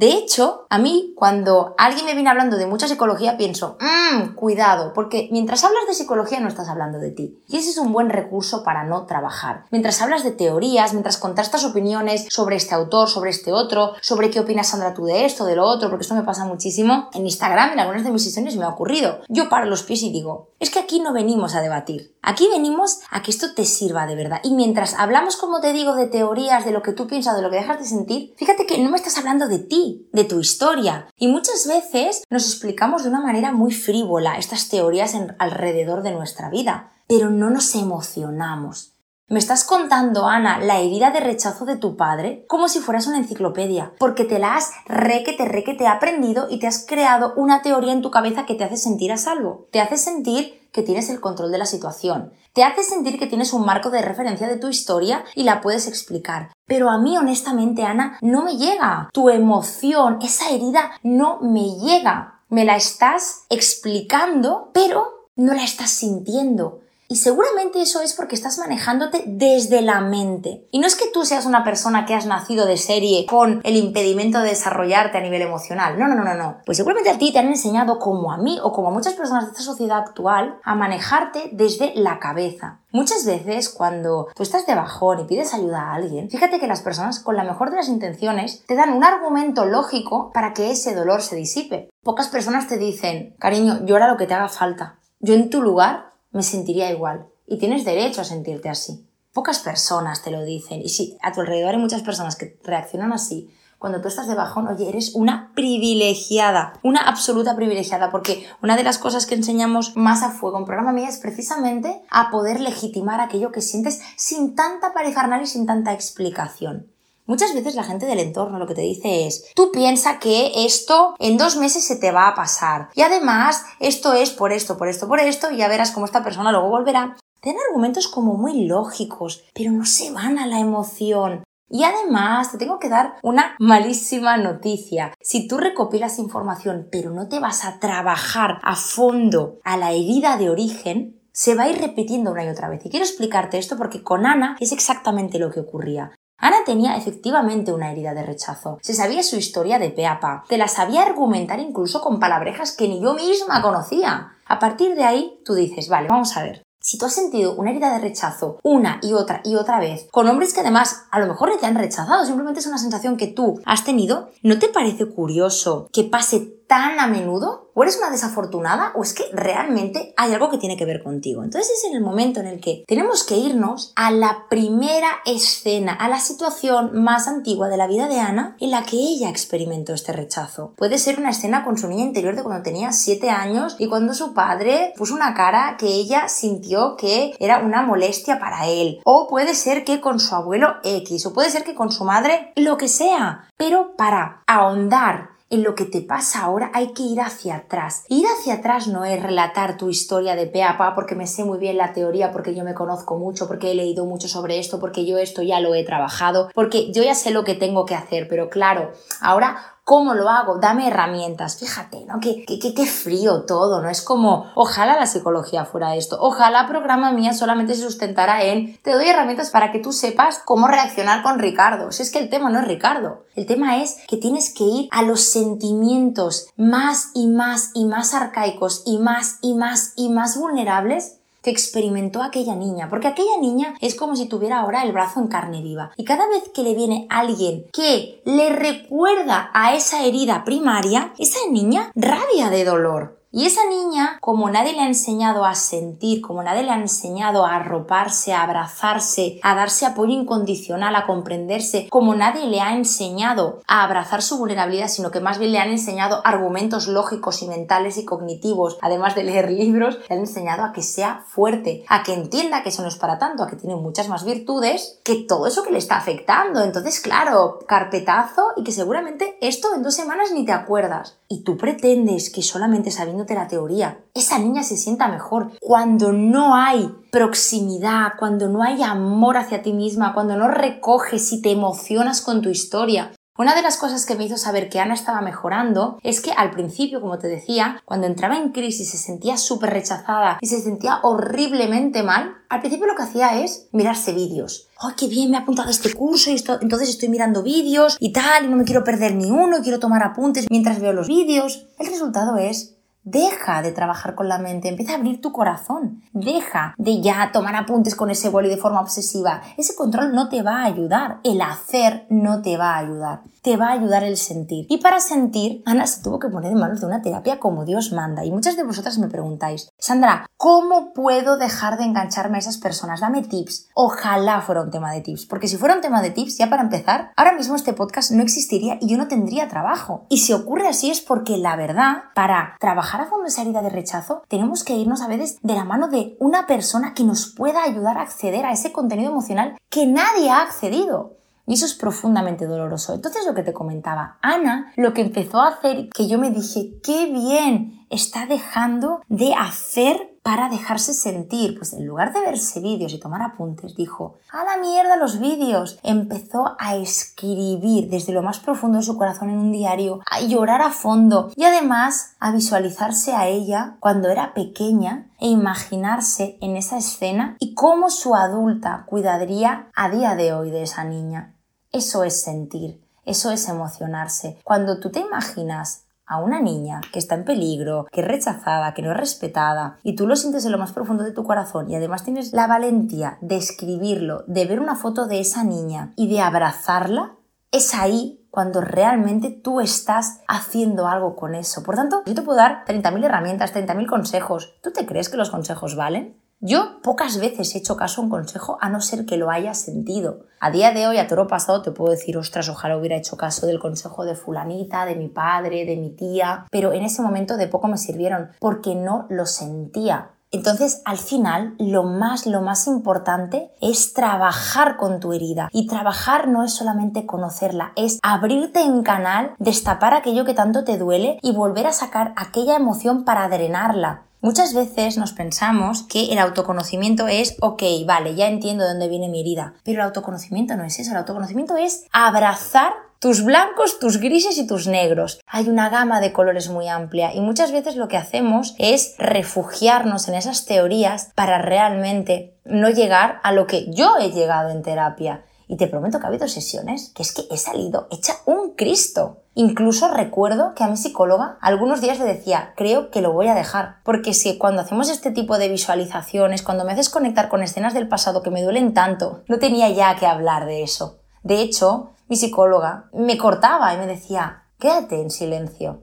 De 0.00 0.12
hecho, 0.12 0.64
a 0.70 0.78
mí, 0.78 1.12
cuando 1.14 1.74
alguien 1.76 2.06
me 2.06 2.14
viene 2.14 2.30
hablando 2.30 2.56
de 2.56 2.64
mucha 2.64 2.88
psicología, 2.88 3.36
pienso, 3.36 3.76
mmm, 3.80 4.34
cuidado, 4.34 4.94
porque 4.94 5.28
mientras 5.30 5.62
hablas 5.62 5.86
de 5.86 5.92
psicología 5.92 6.40
no 6.40 6.48
estás 6.48 6.70
hablando 6.70 6.98
de 6.98 7.10
ti. 7.10 7.38
Y 7.48 7.58
ese 7.58 7.68
es 7.68 7.76
un 7.76 7.92
buen 7.92 8.08
recurso 8.08 8.64
para 8.64 8.84
no 8.84 9.04
trabajar. 9.04 9.66
Mientras 9.70 10.00
hablas 10.00 10.24
de 10.24 10.30
teorías, 10.30 10.94
mientras 10.94 11.18
contrastas 11.18 11.66
opiniones 11.66 12.28
sobre 12.30 12.56
este 12.56 12.74
autor, 12.74 13.10
sobre 13.10 13.28
este 13.28 13.52
otro, 13.52 13.92
sobre 14.00 14.30
qué 14.30 14.40
opinas 14.40 14.68
Sandra 14.68 14.94
tú 14.94 15.04
de 15.04 15.26
esto, 15.26 15.44
de 15.44 15.56
lo 15.56 15.66
otro, 15.66 15.90
porque 15.90 16.04
esto 16.04 16.14
me 16.14 16.22
pasa 16.22 16.46
muchísimo, 16.46 17.10
en 17.12 17.26
Instagram, 17.26 17.72
en 17.74 17.80
algunas 17.80 18.02
de 18.02 18.10
mis 18.10 18.24
sesiones 18.24 18.56
me 18.56 18.64
ha 18.64 18.70
ocurrido. 18.70 19.18
Yo 19.28 19.50
paro 19.50 19.66
los 19.66 19.82
pies 19.82 20.02
y 20.02 20.10
digo, 20.10 20.48
es 20.60 20.70
que 20.70 20.78
aquí 20.78 21.00
no 21.00 21.12
venimos 21.12 21.54
a 21.54 21.60
debatir. 21.60 22.14
Aquí 22.22 22.48
venimos 22.50 23.00
a 23.10 23.22
que 23.22 23.30
esto 23.30 23.54
te 23.54 23.66
sirva 23.66 24.06
de 24.06 24.14
verdad. 24.14 24.40
Y 24.44 24.54
mientras 24.54 24.94
hablamos, 24.94 25.36
como 25.36 25.60
te 25.60 25.74
digo, 25.74 25.94
de 25.94 26.06
teorías, 26.06 26.64
de 26.64 26.70
lo 26.70 26.82
que 26.82 26.92
tú 26.92 27.06
piensas, 27.06 27.36
de 27.36 27.42
lo 27.42 27.50
que 27.50 27.56
dejas 27.56 27.78
de 27.78 27.86
sentir, 27.86 28.34
fíjate 28.36 28.64
que 28.64 28.78
no 28.78 28.90
me 28.90 28.96
estás 28.96 29.18
hablando 29.18 29.48
de 29.48 29.58
ti, 29.58 29.89
de 30.12 30.24
tu 30.24 30.40
historia. 30.40 31.06
Y 31.16 31.28
muchas 31.28 31.66
veces 31.66 32.22
nos 32.30 32.46
explicamos 32.46 33.02
de 33.02 33.10
una 33.10 33.20
manera 33.20 33.52
muy 33.52 33.72
frívola 33.72 34.38
estas 34.38 34.68
teorías 34.68 35.14
alrededor 35.38 36.02
de 36.02 36.12
nuestra 36.12 36.50
vida, 36.50 36.92
pero 37.06 37.30
no 37.30 37.50
nos 37.50 37.74
emocionamos. 37.74 38.94
Me 39.30 39.38
estás 39.38 39.62
contando, 39.62 40.26
Ana, 40.26 40.58
la 40.58 40.80
herida 40.80 41.12
de 41.12 41.20
rechazo 41.20 41.64
de 41.64 41.76
tu 41.76 41.96
padre 41.96 42.44
como 42.48 42.68
si 42.68 42.80
fueras 42.80 43.06
una 43.06 43.18
enciclopedia, 43.18 43.92
porque 43.96 44.24
te 44.24 44.40
la 44.40 44.56
has 44.56 44.72
requete, 44.86 45.44
requete 45.44 45.86
aprendido 45.86 46.48
y 46.50 46.58
te 46.58 46.66
has 46.66 46.84
creado 46.84 47.32
una 47.36 47.62
teoría 47.62 47.92
en 47.92 48.02
tu 48.02 48.10
cabeza 48.10 48.44
que 48.44 48.56
te 48.56 48.64
hace 48.64 48.76
sentir 48.76 49.12
a 49.12 49.16
salvo. 49.18 49.68
Te 49.70 49.80
hace 49.80 49.98
sentir 49.98 50.68
que 50.72 50.82
tienes 50.82 51.10
el 51.10 51.20
control 51.20 51.52
de 51.52 51.58
la 51.58 51.66
situación. 51.66 52.32
Te 52.54 52.64
hace 52.64 52.82
sentir 52.82 53.20
que 53.20 53.28
tienes 53.28 53.52
un 53.52 53.64
marco 53.64 53.90
de 53.90 54.02
referencia 54.02 54.48
de 54.48 54.56
tu 54.56 54.66
historia 54.66 55.24
y 55.36 55.44
la 55.44 55.60
puedes 55.60 55.86
explicar. 55.86 56.50
Pero 56.66 56.90
a 56.90 56.98
mí, 56.98 57.16
honestamente, 57.16 57.84
Ana, 57.84 58.18
no 58.22 58.42
me 58.42 58.56
llega. 58.56 59.10
Tu 59.12 59.28
emoción, 59.28 60.18
esa 60.22 60.50
herida, 60.50 60.90
no 61.04 61.38
me 61.40 61.76
llega. 61.78 62.40
Me 62.48 62.64
la 62.64 62.74
estás 62.74 63.44
explicando, 63.48 64.70
pero 64.74 65.28
no 65.36 65.54
la 65.54 65.62
estás 65.62 65.90
sintiendo. 65.90 66.80
Y 67.10 67.16
seguramente 67.16 67.82
eso 67.82 68.02
es 68.02 68.14
porque 68.14 68.36
estás 68.36 68.58
manejándote 68.58 69.24
desde 69.26 69.82
la 69.82 70.00
mente. 70.00 70.68
Y 70.70 70.78
no 70.78 70.86
es 70.86 70.94
que 70.94 71.10
tú 71.12 71.24
seas 71.24 71.44
una 71.44 71.64
persona 71.64 72.06
que 72.06 72.14
has 72.14 72.24
nacido 72.24 72.66
de 72.66 72.76
serie 72.76 73.26
con 73.26 73.60
el 73.64 73.74
impedimento 73.74 74.38
de 74.38 74.50
desarrollarte 74.50 75.18
a 75.18 75.20
nivel 75.20 75.42
emocional. 75.42 75.98
No, 75.98 76.06
no, 76.06 76.14
no, 76.14 76.22
no, 76.22 76.34
no. 76.34 76.58
Pues 76.64 76.76
seguramente 76.76 77.10
a 77.10 77.18
ti 77.18 77.32
te 77.32 77.40
han 77.40 77.48
enseñado 77.48 77.98
como 77.98 78.30
a 78.30 78.36
mí 78.36 78.60
o 78.62 78.72
como 78.72 78.90
a 78.90 78.92
muchas 78.92 79.14
personas 79.14 79.46
de 79.46 79.50
esta 79.50 79.64
sociedad 79.64 79.98
actual 79.98 80.60
a 80.62 80.76
manejarte 80.76 81.50
desde 81.50 81.92
la 81.96 82.20
cabeza. 82.20 82.78
Muchas 82.92 83.26
veces 83.26 83.70
cuando 83.70 84.28
tú 84.36 84.44
estás 84.44 84.64
de 84.68 84.76
bajón 84.76 85.18
y 85.18 85.24
pides 85.24 85.52
ayuda 85.52 85.80
a 85.80 85.94
alguien, 85.94 86.30
fíjate 86.30 86.60
que 86.60 86.68
las 86.68 86.82
personas 86.82 87.18
con 87.18 87.34
la 87.34 87.42
mejor 87.42 87.70
de 87.70 87.76
las 87.76 87.88
intenciones 87.88 88.64
te 88.68 88.76
dan 88.76 88.92
un 88.92 89.02
argumento 89.02 89.64
lógico 89.64 90.30
para 90.32 90.52
que 90.52 90.70
ese 90.70 90.94
dolor 90.94 91.22
se 91.22 91.34
disipe. 91.34 91.90
Pocas 92.04 92.28
personas 92.28 92.68
te 92.68 92.78
dicen, 92.78 93.34
cariño, 93.40 93.84
llora 93.84 94.06
lo 94.06 94.16
que 94.16 94.28
te 94.28 94.34
haga 94.34 94.48
falta. 94.48 95.00
Yo 95.18 95.34
en 95.34 95.50
tu 95.50 95.60
lugar 95.60 96.09
me 96.30 96.42
sentiría 96.42 96.90
igual. 96.90 97.26
Y 97.46 97.58
tienes 97.58 97.84
derecho 97.84 98.20
a 98.20 98.24
sentirte 98.24 98.68
así. 98.68 99.06
Pocas 99.32 99.60
personas 99.60 100.22
te 100.22 100.30
lo 100.30 100.44
dicen. 100.44 100.80
Y 100.80 100.88
si 100.88 101.16
a 101.22 101.32
tu 101.32 101.40
alrededor 101.40 101.74
hay 101.74 101.80
muchas 101.80 102.02
personas 102.02 102.36
que 102.36 102.58
reaccionan 102.64 103.12
así, 103.12 103.50
cuando 103.80 104.02
tú 104.02 104.08
estás 104.08 104.28
de 104.28 104.34
bajón, 104.34 104.68
oye, 104.68 104.90
eres 104.90 105.14
una 105.14 105.52
privilegiada, 105.54 106.74
una 106.82 107.00
absoluta 107.00 107.56
privilegiada, 107.56 108.10
porque 108.10 108.46
una 108.62 108.76
de 108.76 108.84
las 108.84 108.98
cosas 108.98 109.24
que 109.24 109.34
enseñamos 109.34 109.96
más 109.96 110.22
a 110.22 110.32
fuego 110.32 110.58
en 110.58 110.66
programa 110.66 110.92
mía 110.92 111.08
es 111.08 111.16
precisamente 111.16 112.02
a 112.10 112.30
poder 112.30 112.60
legitimar 112.60 113.20
aquello 113.20 113.52
que 113.52 113.62
sientes 113.62 114.02
sin 114.16 114.54
tanta 114.54 114.92
parafernalia 114.92 115.44
y 115.44 115.46
sin 115.46 115.64
tanta 115.64 115.94
explicación. 115.94 116.89
Muchas 117.30 117.54
veces 117.54 117.76
la 117.76 117.84
gente 117.84 118.06
del 118.06 118.18
entorno 118.18 118.58
lo 118.58 118.66
que 118.66 118.74
te 118.74 118.80
dice 118.80 119.28
es, 119.28 119.44
tú 119.54 119.70
piensa 119.70 120.18
que 120.18 120.50
esto 120.64 121.14
en 121.20 121.36
dos 121.36 121.56
meses 121.56 121.84
se 121.84 121.94
te 121.94 122.10
va 122.10 122.26
a 122.26 122.34
pasar. 122.34 122.88
Y 122.96 123.02
además, 123.02 123.64
esto 123.78 124.14
es 124.14 124.30
por 124.30 124.50
esto, 124.50 124.76
por 124.76 124.88
esto, 124.88 125.06
por 125.06 125.20
esto, 125.20 125.52
y 125.52 125.58
ya 125.58 125.68
verás 125.68 125.92
cómo 125.92 126.06
esta 126.06 126.24
persona 126.24 126.50
luego 126.50 126.70
volverá. 126.70 127.16
Tienen 127.40 127.62
argumentos 127.68 128.08
como 128.08 128.34
muy 128.34 128.64
lógicos, 128.64 129.44
pero 129.54 129.70
no 129.70 129.86
se 129.86 130.10
van 130.10 130.40
a 130.40 130.48
la 130.48 130.58
emoción. 130.58 131.44
Y 131.68 131.84
además 131.84 132.50
te 132.50 132.58
tengo 132.58 132.80
que 132.80 132.88
dar 132.88 133.14
una 133.22 133.54
malísima 133.60 134.36
noticia. 134.36 135.14
Si 135.20 135.46
tú 135.46 135.58
recopilas 135.58 136.18
información 136.18 136.88
pero 136.90 137.12
no 137.12 137.28
te 137.28 137.38
vas 137.38 137.64
a 137.64 137.78
trabajar 137.78 138.58
a 138.64 138.74
fondo 138.74 139.60
a 139.62 139.76
la 139.76 139.92
herida 139.92 140.36
de 140.36 140.50
origen, 140.50 141.20
se 141.32 141.54
va 141.54 141.62
a 141.62 141.68
ir 141.70 141.80
repitiendo 141.80 142.32
una 142.32 142.44
y 142.44 142.48
otra 142.48 142.68
vez. 142.68 142.84
Y 142.84 142.90
quiero 142.90 143.06
explicarte 143.06 143.56
esto 143.56 143.76
porque 143.76 144.02
con 144.02 144.26
Ana 144.26 144.56
es 144.58 144.72
exactamente 144.72 145.38
lo 145.38 145.52
que 145.52 145.60
ocurría. 145.60 146.10
Ana 146.40 146.64
tenía 146.64 146.96
efectivamente 146.96 147.72
una 147.72 147.92
herida 147.92 148.14
de 148.14 148.22
rechazo. 148.22 148.78
Se 148.82 148.94
sabía 148.94 149.22
su 149.22 149.36
historia 149.36 149.78
de 149.78 149.90
pe 149.90 150.06
a 150.06 150.20
pa. 150.20 150.44
Te 150.48 150.58
la 150.58 150.68
sabía 150.68 151.02
argumentar 151.02 151.60
incluso 151.60 152.00
con 152.00 152.18
palabrejas 152.18 152.72
que 152.72 152.88
ni 152.88 153.00
yo 153.00 153.14
misma 153.14 153.62
conocía. 153.62 154.32
A 154.46 154.58
partir 154.58 154.94
de 154.94 155.04
ahí, 155.04 155.40
tú 155.44 155.54
dices, 155.54 155.88
vale, 155.88 156.08
vamos 156.08 156.36
a 156.36 156.42
ver. 156.42 156.62
Si 156.82 156.96
tú 156.96 157.04
has 157.04 157.12
sentido 157.12 157.54
una 157.56 157.70
herida 157.70 157.92
de 157.92 157.98
rechazo 158.00 158.58
una 158.62 159.00
y 159.02 159.12
otra 159.12 159.42
y 159.44 159.54
otra 159.54 159.78
vez, 159.80 160.08
con 160.10 160.26
hombres 160.28 160.54
que 160.54 160.60
además 160.60 161.04
a 161.10 161.20
lo 161.20 161.26
mejor 161.26 161.52
te 161.60 161.66
han 161.66 161.74
rechazado, 161.74 162.24
simplemente 162.24 162.60
es 162.60 162.66
una 162.66 162.78
sensación 162.78 163.18
que 163.18 163.26
tú 163.26 163.60
has 163.66 163.84
tenido, 163.84 164.30
¿no 164.42 164.58
te 164.58 164.68
parece 164.68 165.04
curioso 165.04 165.90
que 165.92 166.04
pase 166.04 166.54
tan 166.70 167.00
a 167.00 167.08
menudo? 167.08 167.72
¿O 167.74 167.82
eres 167.82 167.98
una 167.98 168.10
desafortunada? 168.10 168.92
¿O 168.94 169.02
es 169.02 169.12
que 169.12 169.24
realmente 169.32 170.14
hay 170.16 170.32
algo 170.32 170.50
que 170.50 170.58
tiene 170.58 170.76
que 170.76 170.84
ver 170.84 171.02
contigo? 171.02 171.42
Entonces 171.42 171.72
es 171.76 171.84
en 171.84 171.96
el 171.96 172.02
momento 172.02 172.38
en 172.38 172.46
el 172.46 172.60
que 172.60 172.84
tenemos 172.86 173.24
que 173.24 173.36
irnos 173.36 173.92
a 173.96 174.12
la 174.12 174.46
primera 174.48 175.08
escena, 175.24 175.92
a 175.92 176.08
la 176.08 176.20
situación 176.20 177.02
más 177.02 177.26
antigua 177.26 177.68
de 177.68 177.76
la 177.76 177.88
vida 177.88 178.06
de 178.06 178.20
Ana 178.20 178.56
en 178.60 178.70
la 178.70 178.84
que 178.84 178.96
ella 178.96 179.30
experimentó 179.30 179.94
este 179.94 180.12
rechazo. 180.12 180.74
Puede 180.76 180.98
ser 180.98 181.18
una 181.18 181.30
escena 181.30 181.64
con 181.64 181.76
su 181.76 181.88
niña 181.88 182.04
interior 182.04 182.36
de 182.36 182.44
cuando 182.44 182.62
tenía 182.62 182.92
7 182.92 183.30
años 183.30 183.74
y 183.80 183.88
cuando 183.88 184.14
su 184.14 184.32
padre 184.32 184.92
puso 184.96 185.14
una 185.14 185.34
cara 185.34 185.76
que 185.76 185.88
ella 185.88 186.28
sintió 186.28 186.96
que 186.96 187.34
era 187.40 187.58
una 187.58 187.82
molestia 187.82 188.38
para 188.38 188.68
él. 188.68 189.00
O 189.04 189.26
puede 189.26 189.54
ser 189.54 189.84
que 189.84 190.00
con 190.00 190.20
su 190.20 190.36
abuelo 190.36 190.76
X, 190.84 191.26
o 191.26 191.32
puede 191.32 191.50
ser 191.50 191.64
que 191.64 191.74
con 191.74 191.90
su 191.90 192.04
madre, 192.04 192.52
lo 192.54 192.76
que 192.76 192.86
sea. 192.86 193.48
Pero 193.56 193.96
para 193.96 194.44
ahondar 194.46 195.29
en 195.50 195.64
lo 195.64 195.74
que 195.74 195.84
te 195.84 196.00
pasa 196.00 196.44
ahora 196.44 196.70
hay 196.72 196.92
que 196.92 197.02
ir 197.02 197.20
hacia 197.20 197.56
atrás. 197.56 198.04
Ir 198.08 198.24
hacia 198.26 198.54
atrás 198.54 198.86
no 198.86 199.04
es 199.04 199.20
relatar 199.22 199.76
tu 199.76 199.90
historia 199.90 200.36
de 200.36 200.46
pe 200.46 200.62
a 200.62 200.78
pa 200.78 200.94
porque 200.94 201.16
me 201.16 201.26
sé 201.26 201.44
muy 201.44 201.58
bien 201.58 201.76
la 201.76 201.92
teoría, 201.92 202.32
porque 202.32 202.54
yo 202.54 202.64
me 202.64 202.74
conozco 202.74 203.18
mucho, 203.18 203.48
porque 203.48 203.72
he 203.72 203.74
leído 203.74 204.06
mucho 204.06 204.28
sobre 204.28 204.58
esto, 204.58 204.78
porque 204.78 205.04
yo 205.04 205.18
esto 205.18 205.42
ya 205.42 205.60
lo 205.60 205.74
he 205.74 205.84
trabajado, 205.84 206.50
porque 206.54 206.92
yo 206.92 207.02
ya 207.02 207.14
sé 207.14 207.32
lo 207.32 207.44
que 207.44 207.54
tengo 207.54 207.84
que 207.84 207.96
hacer, 207.96 208.28
pero 208.28 208.48
claro, 208.48 208.92
ahora 209.20 209.56
¿Cómo 209.84 210.14
lo 210.14 210.28
hago? 210.28 210.58
Dame 210.58 210.88
herramientas. 210.88 211.56
Fíjate, 211.58 212.04
¿no? 212.04 212.20
Qué, 212.20 212.44
qué, 212.46 212.74
qué, 212.74 212.86
frío 212.86 213.42
todo, 213.42 213.82
¿no? 213.82 213.88
Es 213.88 214.02
como, 214.02 214.50
ojalá 214.54 214.96
la 214.96 215.06
psicología 215.06 215.64
fuera 215.64 215.96
esto. 215.96 216.16
Ojalá 216.20 216.68
programa 216.68 217.12
mía 217.12 217.32
solamente 217.32 217.74
se 217.74 217.82
sustentara 217.82 218.44
en, 218.44 218.78
te 218.82 218.92
doy 218.92 219.08
herramientas 219.08 219.50
para 219.50 219.72
que 219.72 219.80
tú 219.80 219.92
sepas 219.92 220.40
cómo 220.44 220.68
reaccionar 220.68 221.22
con 221.22 221.38
Ricardo. 221.38 221.92
Si 221.92 222.02
es 222.02 222.12
que 222.12 222.18
el 222.18 222.30
tema 222.30 222.50
no 222.50 222.60
es 222.60 222.68
Ricardo. 222.68 223.24
El 223.34 223.46
tema 223.46 223.82
es 223.82 223.98
que 224.06 224.16
tienes 224.16 224.52
que 224.54 224.64
ir 224.64 224.88
a 224.92 225.02
los 225.02 225.30
sentimientos 225.30 226.48
más 226.56 227.10
y 227.14 227.28
más 227.28 227.70
y 227.74 227.86
más 227.86 228.14
arcaicos 228.14 228.82
y 228.86 228.98
más 228.98 229.38
y 229.40 229.54
más 229.54 229.92
y 229.96 230.10
más 230.10 230.38
vulnerables 230.38 231.19
que 231.42 231.50
experimentó 231.50 232.22
aquella 232.22 232.54
niña, 232.54 232.88
porque 232.88 233.08
aquella 233.08 233.38
niña 233.40 233.74
es 233.80 233.94
como 233.94 234.16
si 234.16 234.26
tuviera 234.26 234.60
ahora 234.60 234.82
el 234.82 234.92
brazo 234.92 235.20
en 235.20 235.28
carne 235.28 235.62
viva. 235.62 235.92
Y 235.96 236.04
cada 236.04 236.26
vez 236.28 236.48
que 236.54 236.62
le 236.62 236.74
viene 236.74 237.06
alguien 237.10 237.66
que 237.72 238.22
le 238.24 238.50
recuerda 238.50 239.50
a 239.54 239.74
esa 239.74 240.04
herida 240.04 240.44
primaria, 240.44 241.12
esa 241.18 241.38
niña 241.50 241.92
rabia 241.94 242.50
de 242.50 242.64
dolor. 242.64 243.19
Y 243.32 243.46
esa 243.46 243.64
niña, 243.64 244.18
como 244.20 244.50
nadie 244.50 244.72
le 244.72 244.80
ha 244.80 244.88
enseñado 244.88 245.44
a 245.44 245.54
sentir, 245.54 246.20
como 246.20 246.42
nadie 246.42 246.64
le 246.64 246.70
ha 246.72 246.80
enseñado 246.80 247.46
a 247.46 247.54
arroparse, 247.54 248.32
a 248.32 248.42
abrazarse, 248.42 249.38
a 249.44 249.54
darse 249.54 249.86
apoyo 249.86 250.12
incondicional, 250.12 250.96
a 250.96 251.06
comprenderse, 251.06 251.86
como 251.90 252.16
nadie 252.16 252.48
le 252.48 252.60
ha 252.60 252.74
enseñado 252.74 253.62
a 253.68 253.84
abrazar 253.84 254.22
su 254.22 254.36
vulnerabilidad, 254.36 254.88
sino 254.88 255.12
que 255.12 255.20
más 255.20 255.38
bien 255.38 255.52
le 255.52 255.60
han 255.60 255.70
enseñado 255.70 256.22
argumentos 256.24 256.88
lógicos 256.88 257.40
y 257.42 257.46
mentales 257.46 257.98
y 257.98 258.04
cognitivos, 258.04 258.78
además 258.82 259.14
de 259.14 259.22
leer 259.22 259.48
libros, 259.52 260.00
le 260.08 260.16
han 260.16 260.22
enseñado 260.22 260.64
a 260.64 260.72
que 260.72 260.82
sea 260.82 261.22
fuerte, 261.28 261.84
a 261.88 262.02
que 262.02 262.14
entienda 262.14 262.64
que 262.64 262.70
eso 262.70 262.82
no 262.82 262.88
es 262.88 262.96
para 262.96 263.20
tanto, 263.20 263.44
a 263.44 263.48
que 263.48 263.54
tiene 263.54 263.76
muchas 263.76 264.08
más 264.08 264.24
virtudes 264.24 264.98
que 265.04 265.22
todo 265.22 265.46
eso 265.46 265.62
que 265.62 265.70
le 265.70 265.78
está 265.78 265.98
afectando. 265.98 266.64
Entonces, 266.64 266.98
claro, 266.98 267.60
carpetazo 267.68 268.42
y 268.56 268.64
que 268.64 268.72
seguramente 268.72 269.38
esto 269.40 269.72
en 269.72 269.84
dos 269.84 269.94
semanas 269.94 270.32
ni 270.32 270.44
te 270.44 270.50
acuerdas. 270.50 271.19
Y 271.32 271.44
tú 271.44 271.56
pretendes 271.56 272.28
que 272.28 272.42
solamente 272.42 272.90
sabiendo 272.90 273.24
la 273.28 273.46
teoría. 273.46 274.04
Esa 274.14 274.40
niña 274.40 274.64
se 274.64 274.76
sienta 274.76 275.06
mejor 275.06 275.52
cuando 275.60 276.12
no 276.12 276.56
hay 276.56 276.92
proximidad, 277.12 278.14
cuando 278.18 278.48
no 278.48 278.64
hay 278.64 278.82
amor 278.82 279.36
hacia 279.36 279.62
ti 279.62 279.72
misma, 279.72 280.12
cuando 280.12 280.36
no 280.36 280.48
recoges 280.48 281.32
y 281.32 281.40
te 281.40 281.52
emocionas 281.52 282.20
con 282.20 282.42
tu 282.42 282.48
historia. 282.48 283.12
Una 283.38 283.54
de 283.54 283.62
las 283.62 283.78
cosas 283.78 284.04
que 284.04 284.16
me 284.16 284.24
hizo 284.24 284.36
saber 284.36 284.68
que 284.68 284.80
Ana 284.80 284.92
estaba 284.92 285.22
mejorando 285.22 285.98
es 286.02 286.20
que 286.20 286.32
al 286.32 286.50
principio, 286.50 287.00
como 287.00 287.18
te 287.18 287.28
decía, 287.28 287.80
cuando 287.86 288.06
entraba 288.06 288.36
en 288.36 288.50
crisis 288.50 288.90
se 288.90 288.98
sentía 288.98 289.38
súper 289.38 289.70
rechazada 289.70 290.36
y 290.42 290.48
se 290.48 290.60
sentía 290.60 290.98
horriblemente 291.02 292.02
mal, 292.02 292.34
al 292.50 292.60
principio 292.60 292.86
lo 292.86 292.96
que 292.96 293.04
hacía 293.04 293.40
es 293.40 293.68
mirarse 293.72 294.12
vídeos. 294.12 294.68
¡Ay, 294.78 294.94
qué 294.94 295.06
bien! 295.06 295.30
Me 295.30 295.38
ha 295.38 295.40
apuntado 295.40 295.70
este 295.70 295.94
curso 295.94 296.30
y 296.30 296.34
esto, 296.34 296.58
entonces 296.60 296.90
estoy 296.90 297.08
mirando 297.08 297.42
vídeos 297.42 297.96
y 297.98 298.12
tal, 298.12 298.44
y 298.44 298.48
no 298.48 298.56
me 298.56 298.64
quiero 298.64 298.84
perder 298.84 299.14
ni 299.14 299.30
uno, 299.30 299.62
quiero 299.62 299.78
tomar 299.78 300.02
apuntes 300.02 300.46
mientras 300.50 300.80
veo 300.80 300.92
los 300.92 301.08
vídeos. 301.08 301.66
El 301.78 301.86
resultado 301.86 302.36
es 302.36 302.76
Deja 303.02 303.62
de 303.62 303.72
trabajar 303.72 304.14
con 304.14 304.28
la 304.28 304.38
mente, 304.38 304.68
empieza 304.68 304.92
a 304.92 304.96
abrir 304.96 305.22
tu 305.22 305.32
corazón. 305.32 306.02
Deja 306.12 306.74
de 306.76 307.00
ya 307.00 307.30
tomar 307.32 307.56
apuntes 307.56 307.94
con 307.94 308.10
ese 308.10 308.28
boli 308.28 308.48
de 308.48 308.58
forma 308.58 308.80
obsesiva. 308.80 309.40
Ese 309.56 309.74
control 309.74 310.14
no 310.14 310.28
te 310.28 310.42
va 310.42 310.62
a 310.62 310.66
ayudar. 310.66 311.20
El 311.24 311.40
hacer 311.40 312.06
no 312.10 312.42
te 312.42 312.58
va 312.58 312.74
a 312.74 312.78
ayudar 312.78 313.22
te 313.42 313.56
va 313.56 313.68
a 313.68 313.72
ayudar 313.72 314.04
el 314.04 314.16
sentir. 314.16 314.66
Y 314.68 314.78
para 314.78 315.00
sentir, 315.00 315.62
Ana 315.64 315.86
se 315.86 316.02
tuvo 316.02 316.18
que 316.18 316.28
poner 316.28 316.52
en 316.52 316.58
manos 316.58 316.80
de 316.80 316.86
una 316.86 317.02
terapia 317.02 317.38
como 317.38 317.64
Dios 317.64 317.92
manda. 317.92 318.24
Y 318.24 318.30
muchas 318.30 318.56
de 318.56 318.64
vosotras 318.64 318.98
me 318.98 319.08
preguntáis, 319.08 319.70
Sandra, 319.78 320.26
¿cómo 320.36 320.92
puedo 320.92 321.38
dejar 321.38 321.78
de 321.78 321.84
engancharme 321.84 322.36
a 322.36 322.40
esas 322.40 322.58
personas? 322.58 323.00
Dame 323.00 323.22
tips. 323.22 323.68
Ojalá 323.74 324.42
fuera 324.42 324.62
un 324.62 324.70
tema 324.70 324.92
de 324.92 325.00
tips, 325.00 325.26
porque 325.26 325.48
si 325.48 325.56
fuera 325.56 325.74
un 325.74 325.80
tema 325.80 326.02
de 326.02 326.10
tips, 326.10 326.38
ya 326.38 326.50
para 326.50 326.62
empezar, 326.62 327.12
ahora 327.16 327.32
mismo 327.32 327.56
este 327.56 327.72
podcast 327.72 328.10
no 328.10 328.22
existiría 328.22 328.78
y 328.80 328.88
yo 328.88 328.98
no 328.98 329.08
tendría 329.08 329.48
trabajo. 329.48 330.04
Y 330.08 330.18
si 330.18 330.32
ocurre 330.32 330.68
así 330.68 330.90
es 330.90 331.00
porque 331.00 331.38
la 331.38 331.56
verdad, 331.56 332.04
para 332.14 332.56
trabajar 332.60 332.89
a 332.98 333.06
fondo 333.06 333.26
esa 333.26 333.42
herida 333.42 333.62
de 333.62 333.70
rechazo, 333.70 334.22
tenemos 334.28 334.64
que 334.64 334.74
irnos 334.74 335.02
a 335.02 335.08
veces 335.08 335.38
de 335.42 335.54
la 335.54 335.64
mano 335.64 335.88
de 335.88 336.16
una 336.18 336.46
persona 336.46 336.94
que 336.94 337.04
nos 337.04 337.26
pueda 337.26 337.62
ayudar 337.62 337.98
a 337.98 338.02
acceder 338.02 338.46
a 338.46 338.52
ese 338.52 338.72
contenido 338.72 339.10
emocional 339.10 339.58
que 339.68 339.86
nadie 339.86 340.30
ha 340.30 340.42
accedido. 340.42 341.18
Y 341.46 341.54
eso 341.54 341.66
es 341.66 341.74
profundamente 341.74 342.46
doloroso. 342.46 342.94
Entonces 342.94 343.26
lo 343.26 343.34
que 343.34 343.42
te 343.42 343.52
comentaba, 343.52 344.18
Ana 344.22 344.72
lo 344.76 344.94
que 344.94 345.02
empezó 345.02 345.40
a 345.40 345.48
hacer, 345.48 345.88
que 345.90 346.08
yo 346.08 346.18
me 346.18 346.30
dije, 346.30 346.80
qué 346.82 347.06
bien, 347.06 347.86
está 347.90 348.26
dejando 348.26 349.02
de 349.08 349.34
hacer 349.34 350.09
para 350.22 350.48
dejarse 350.48 350.94
sentir. 350.94 351.56
Pues 351.56 351.72
en 351.72 351.86
lugar 351.86 352.12
de 352.12 352.20
verse 352.20 352.60
vídeos 352.60 352.92
y 352.92 353.00
tomar 353.00 353.22
apuntes, 353.22 353.74
dijo, 353.74 354.18
a 354.30 354.44
la 354.44 354.56
mierda 354.58 354.96
los 354.96 355.18
vídeos. 355.18 355.78
Empezó 355.82 356.56
a 356.58 356.76
escribir 356.76 357.88
desde 357.88 358.12
lo 358.12 358.22
más 358.22 358.38
profundo 358.38 358.78
de 358.78 358.84
su 358.84 358.96
corazón 358.96 359.30
en 359.30 359.38
un 359.38 359.52
diario, 359.52 360.00
a 360.10 360.20
llorar 360.20 360.62
a 360.62 360.70
fondo 360.70 361.30
y 361.36 361.44
además 361.44 362.14
a 362.20 362.32
visualizarse 362.32 363.14
a 363.14 363.28
ella 363.28 363.76
cuando 363.80 364.08
era 364.08 364.34
pequeña 364.34 365.10
e 365.18 365.28
imaginarse 365.28 366.38
en 366.40 366.56
esa 366.56 366.78
escena 366.78 367.36
y 367.38 367.54
cómo 367.54 367.90
su 367.90 368.14
adulta 368.14 368.84
cuidaría 368.86 369.68
a 369.74 369.90
día 369.90 370.14
de 370.14 370.32
hoy 370.32 370.50
de 370.50 370.62
esa 370.62 370.84
niña. 370.84 371.34
Eso 371.72 372.04
es 372.04 372.22
sentir, 372.22 372.82
eso 373.04 373.30
es 373.30 373.48
emocionarse. 373.48 374.38
Cuando 374.44 374.80
tú 374.80 374.90
te 374.90 375.00
imaginas 375.00 375.84
a 376.10 376.18
una 376.18 376.40
niña 376.40 376.80
que 376.92 376.98
está 376.98 377.14
en 377.14 377.24
peligro, 377.24 377.86
que 377.92 378.00
es 378.02 378.06
rechazada, 378.06 378.74
que 378.74 378.82
no 378.82 378.90
es 378.90 378.96
respetada, 378.96 379.78
y 379.84 379.94
tú 379.94 380.08
lo 380.08 380.16
sientes 380.16 380.44
en 380.44 380.52
lo 380.52 380.58
más 380.58 380.72
profundo 380.72 381.04
de 381.04 381.12
tu 381.12 381.24
corazón 381.24 381.70
y 381.70 381.76
además 381.76 382.04
tienes 382.04 382.32
la 382.32 382.48
valentía 382.48 383.16
de 383.20 383.36
escribirlo, 383.36 384.24
de 384.26 384.44
ver 384.44 384.60
una 384.60 384.74
foto 384.74 385.06
de 385.06 385.20
esa 385.20 385.44
niña 385.44 385.92
y 385.96 386.08
de 386.08 386.20
abrazarla, 386.20 387.12
es 387.52 387.74
ahí 387.74 388.26
cuando 388.30 388.60
realmente 388.60 389.30
tú 389.30 389.60
estás 389.60 390.20
haciendo 390.28 390.88
algo 390.88 391.16
con 391.16 391.34
eso. 391.34 391.62
Por 391.62 391.76
tanto, 391.76 392.02
yo 392.06 392.14
te 392.14 392.22
puedo 392.22 392.38
dar 392.38 392.64
30.000 392.66 393.04
herramientas, 393.04 393.54
30.000 393.54 393.86
consejos. 393.88 394.54
¿Tú 394.62 394.72
te 394.72 394.86
crees 394.86 395.08
que 395.08 395.16
los 395.16 395.30
consejos 395.30 395.74
valen? 395.74 396.19
Yo 396.42 396.80
pocas 396.82 397.18
veces 397.18 397.54
he 397.54 397.58
hecho 397.58 397.76
caso 397.76 398.00
a 398.00 398.04
un 398.04 398.10
consejo 398.10 398.56
a 398.62 398.70
no 398.70 398.80
ser 398.80 399.04
que 399.04 399.18
lo 399.18 399.30
haya 399.30 399.52
sentido. 399.52 400.24
A 400.40 400.50
día 400.50 400.72
de 400.72 400.86
hoy, 400.86 400.96
a 400.96 401.06
toro 401.06 401.26
pasado, 401.26 401.60
te 401.60 401.70
puedo 401.70 401.90
decir, 401.90 402.16
ostras, 402.16 402.48
ojalá 402.48 402.78
hubiera 402.78 402.96
hecho 402.96 403.18
caso 403.18 403.46
del 403.46 403.58
consejo 403.58 404.06
de 404.06 404.14
fulanita, 404.14 404.86
de 404.86 404.96
mi 404.96 405.08
padre, 405.08 405.66
de 405.66 405.76
mi 405.76 405.90
tía, 405.90 406.46
pero 406.50 406.72
en 406.72 406.82
ese 406.82 407.02
momento 407.02 407.36
de 407.36 407.46
poco 407.46 407.68
me 407.68 407.76
sirvieron 407.76 408.30
porque 408.38 408.74
no 408.74 409.04
lo 409.10 409.26
sentía. 409.26 410.12
Entonces, 410.30 410.80
al 410.86 410.96
final, 410.96 411.56
lo 411.58 411.82
más, 411.82 412.24
lo 412.24 412.40
más 412.40 412.66
importante 412.68 413.50
es 413.60 413.92
trabajar 413.92 414.78
con 414.78 414.98
tu 414.98 415.12
herida. 415.12 415.50
Y 415.52 415.66
trabajar 415.66 416.26
no 416.26 416.42
es 416.42 416.54
solamente 416.54 417.04
conocerla, 417.04 417.72
es 417.76 417.98
abrirte 418.02 418.62
en 418.62 418.82
canal, 418.82 419.34
destapar 419.38 419.92
aquello 419.92 420.24
que 420.24 420.32
tanto 420.32 420.64
te 420.64 420.78
duele 420.78 421.18
y 421.20 421.32
volver 421.32 421.66
a 421.66 421.72
sacar 421.72 422.14
aquella 422.16 422.56
emoción 422.56 423.04
para 423.04 423.28
drenarla. 423.28 424.06
Muchas 424.22 424.52
veces 424.52 424.98
nos 424.98 425.12
pensamos 425.12 425.84
que 425.84 426.12
el 426.12 426.18
autoconocimiento 426.18 427.08
es, 427.08 427.36
ok, 427.40 427.62
vale, 427.86 428.14
ya 428.14 428.28
entiendo 428.28 428.64
de 428.64 428.70
dónde 428.70 428.88
viene 428.88 429.08
mi 429.08 429.20
herida, 429.20 429.54
pero 429.64 429.78
el 429.80 429.86
autoconocimiento 429.86 430.56
no 430.56 430.64
es 430.64 430.78
eso, 430.78 430.90
el 430.90 430.98
autoconocimiento 430.98 431.56
es 431.56 431.86
abrazar 431.90 432.74
tus 432.98 433.24
blancos, 433.24 433.78
tus 433.78 433.96
grises 433.96 434.36
y 434.36 434.46
tus 434.46 434.66
negros. 434.66 435.20
Hay 435.26 435.48
una 435.48 435.70
gama 435.70 436.02
de 436.02 436.12
colores 436.12 436.50
muy 436.50 436.68
amplia 436.68 437.14
y 437.14 437.22
muchas 437.22 437.50
veces 437.50 437.76
lo 437.76 437.88
que 437.88 437.96
hacemos 437.96 438.54
es 438.58 438.94
refugiarnos 438.98 440.06
en 440.08 440.16
esas 440.16 440.44
teorías 440.44 441.10
para 441.14 441.38
realmente 441.38 442.34
no 442.44 442.68
llegar 442.68 443.20
a 443.22 443.32
lo 443.32 443.46
que 443.46 443.72
yo 443.72 443.96
he 443.98 444.10
llegado 444.10 444.50
en 444.50 444.62
terapia. 444.62 445.24
Y 445.50 445.56
te 445.56 445.66
prometo 445.66 445.98
que 445.98 446.04
ha 446.04 446.10
habido 446.10 446.28
sesiones 446.28 446.92
que 446.94 447.02
es 447.02 447.12
que 447.12 447.22
he 447.28 447.36
salido 447.36 447.88
hecha 447.90 448.18
un 448.24 448.52
Cristo. 448.52 449.24
Incluso 449.34 449.88
recuerdo 449.88 450.54
que 450.54 450.62
a 450.62 450.68
mi 450.68 450.76
psicóloga 450.76 451.38
algunos 451.40 451.80
días 451.80 451.98
le 451.98 452.04
decía, 452.04 452.54
creo 452.56 452.92
que 452.92 453.00
lo 453.00 453.12
voy 453.12 453.26
a 453.26 453.34
dejar. 453.34 453.78
Porque 453.82 454.14
si 454.14 454.38
cuando 454.38 454.62
hacemos 454.62 454.88
este 454.88 455.10
tipo 455.10 455.38
de 455.38 455.48
visualizaciones, 455.48 456.42
cuando 456.42 456.64
me 456.64 456.70
haces 456.70 456.88
conectar 456.88 457.28
con 457.28 457.42
escenas 457.42 457.74
del 457.74 457.88
pasado 457.88 458.22
que 458.22 458.30
me 458.30 458.44
duelen 458.44 458.74
tanto, 458.74 459.24
no 459.26 459.40
tenía 459.40 459.68
ya 459.70 459.96
que 459.96 460.06
hablar 460.06 460.46
de 460.46 460.62
eso. 460.62 461.00
De 461.24 461.40
hecho, 461.40 461.90
mi 462.06 462.14
psicóloga 462.14 462.88
me 462.92 463.18
cortaba 463.18 463.74
y 463.74 463.78
me 463.78 463.88
decía, 463.88 464.44
quédate 464.60 465.02
en 465.02 465.10
silencio, 465.10 465.82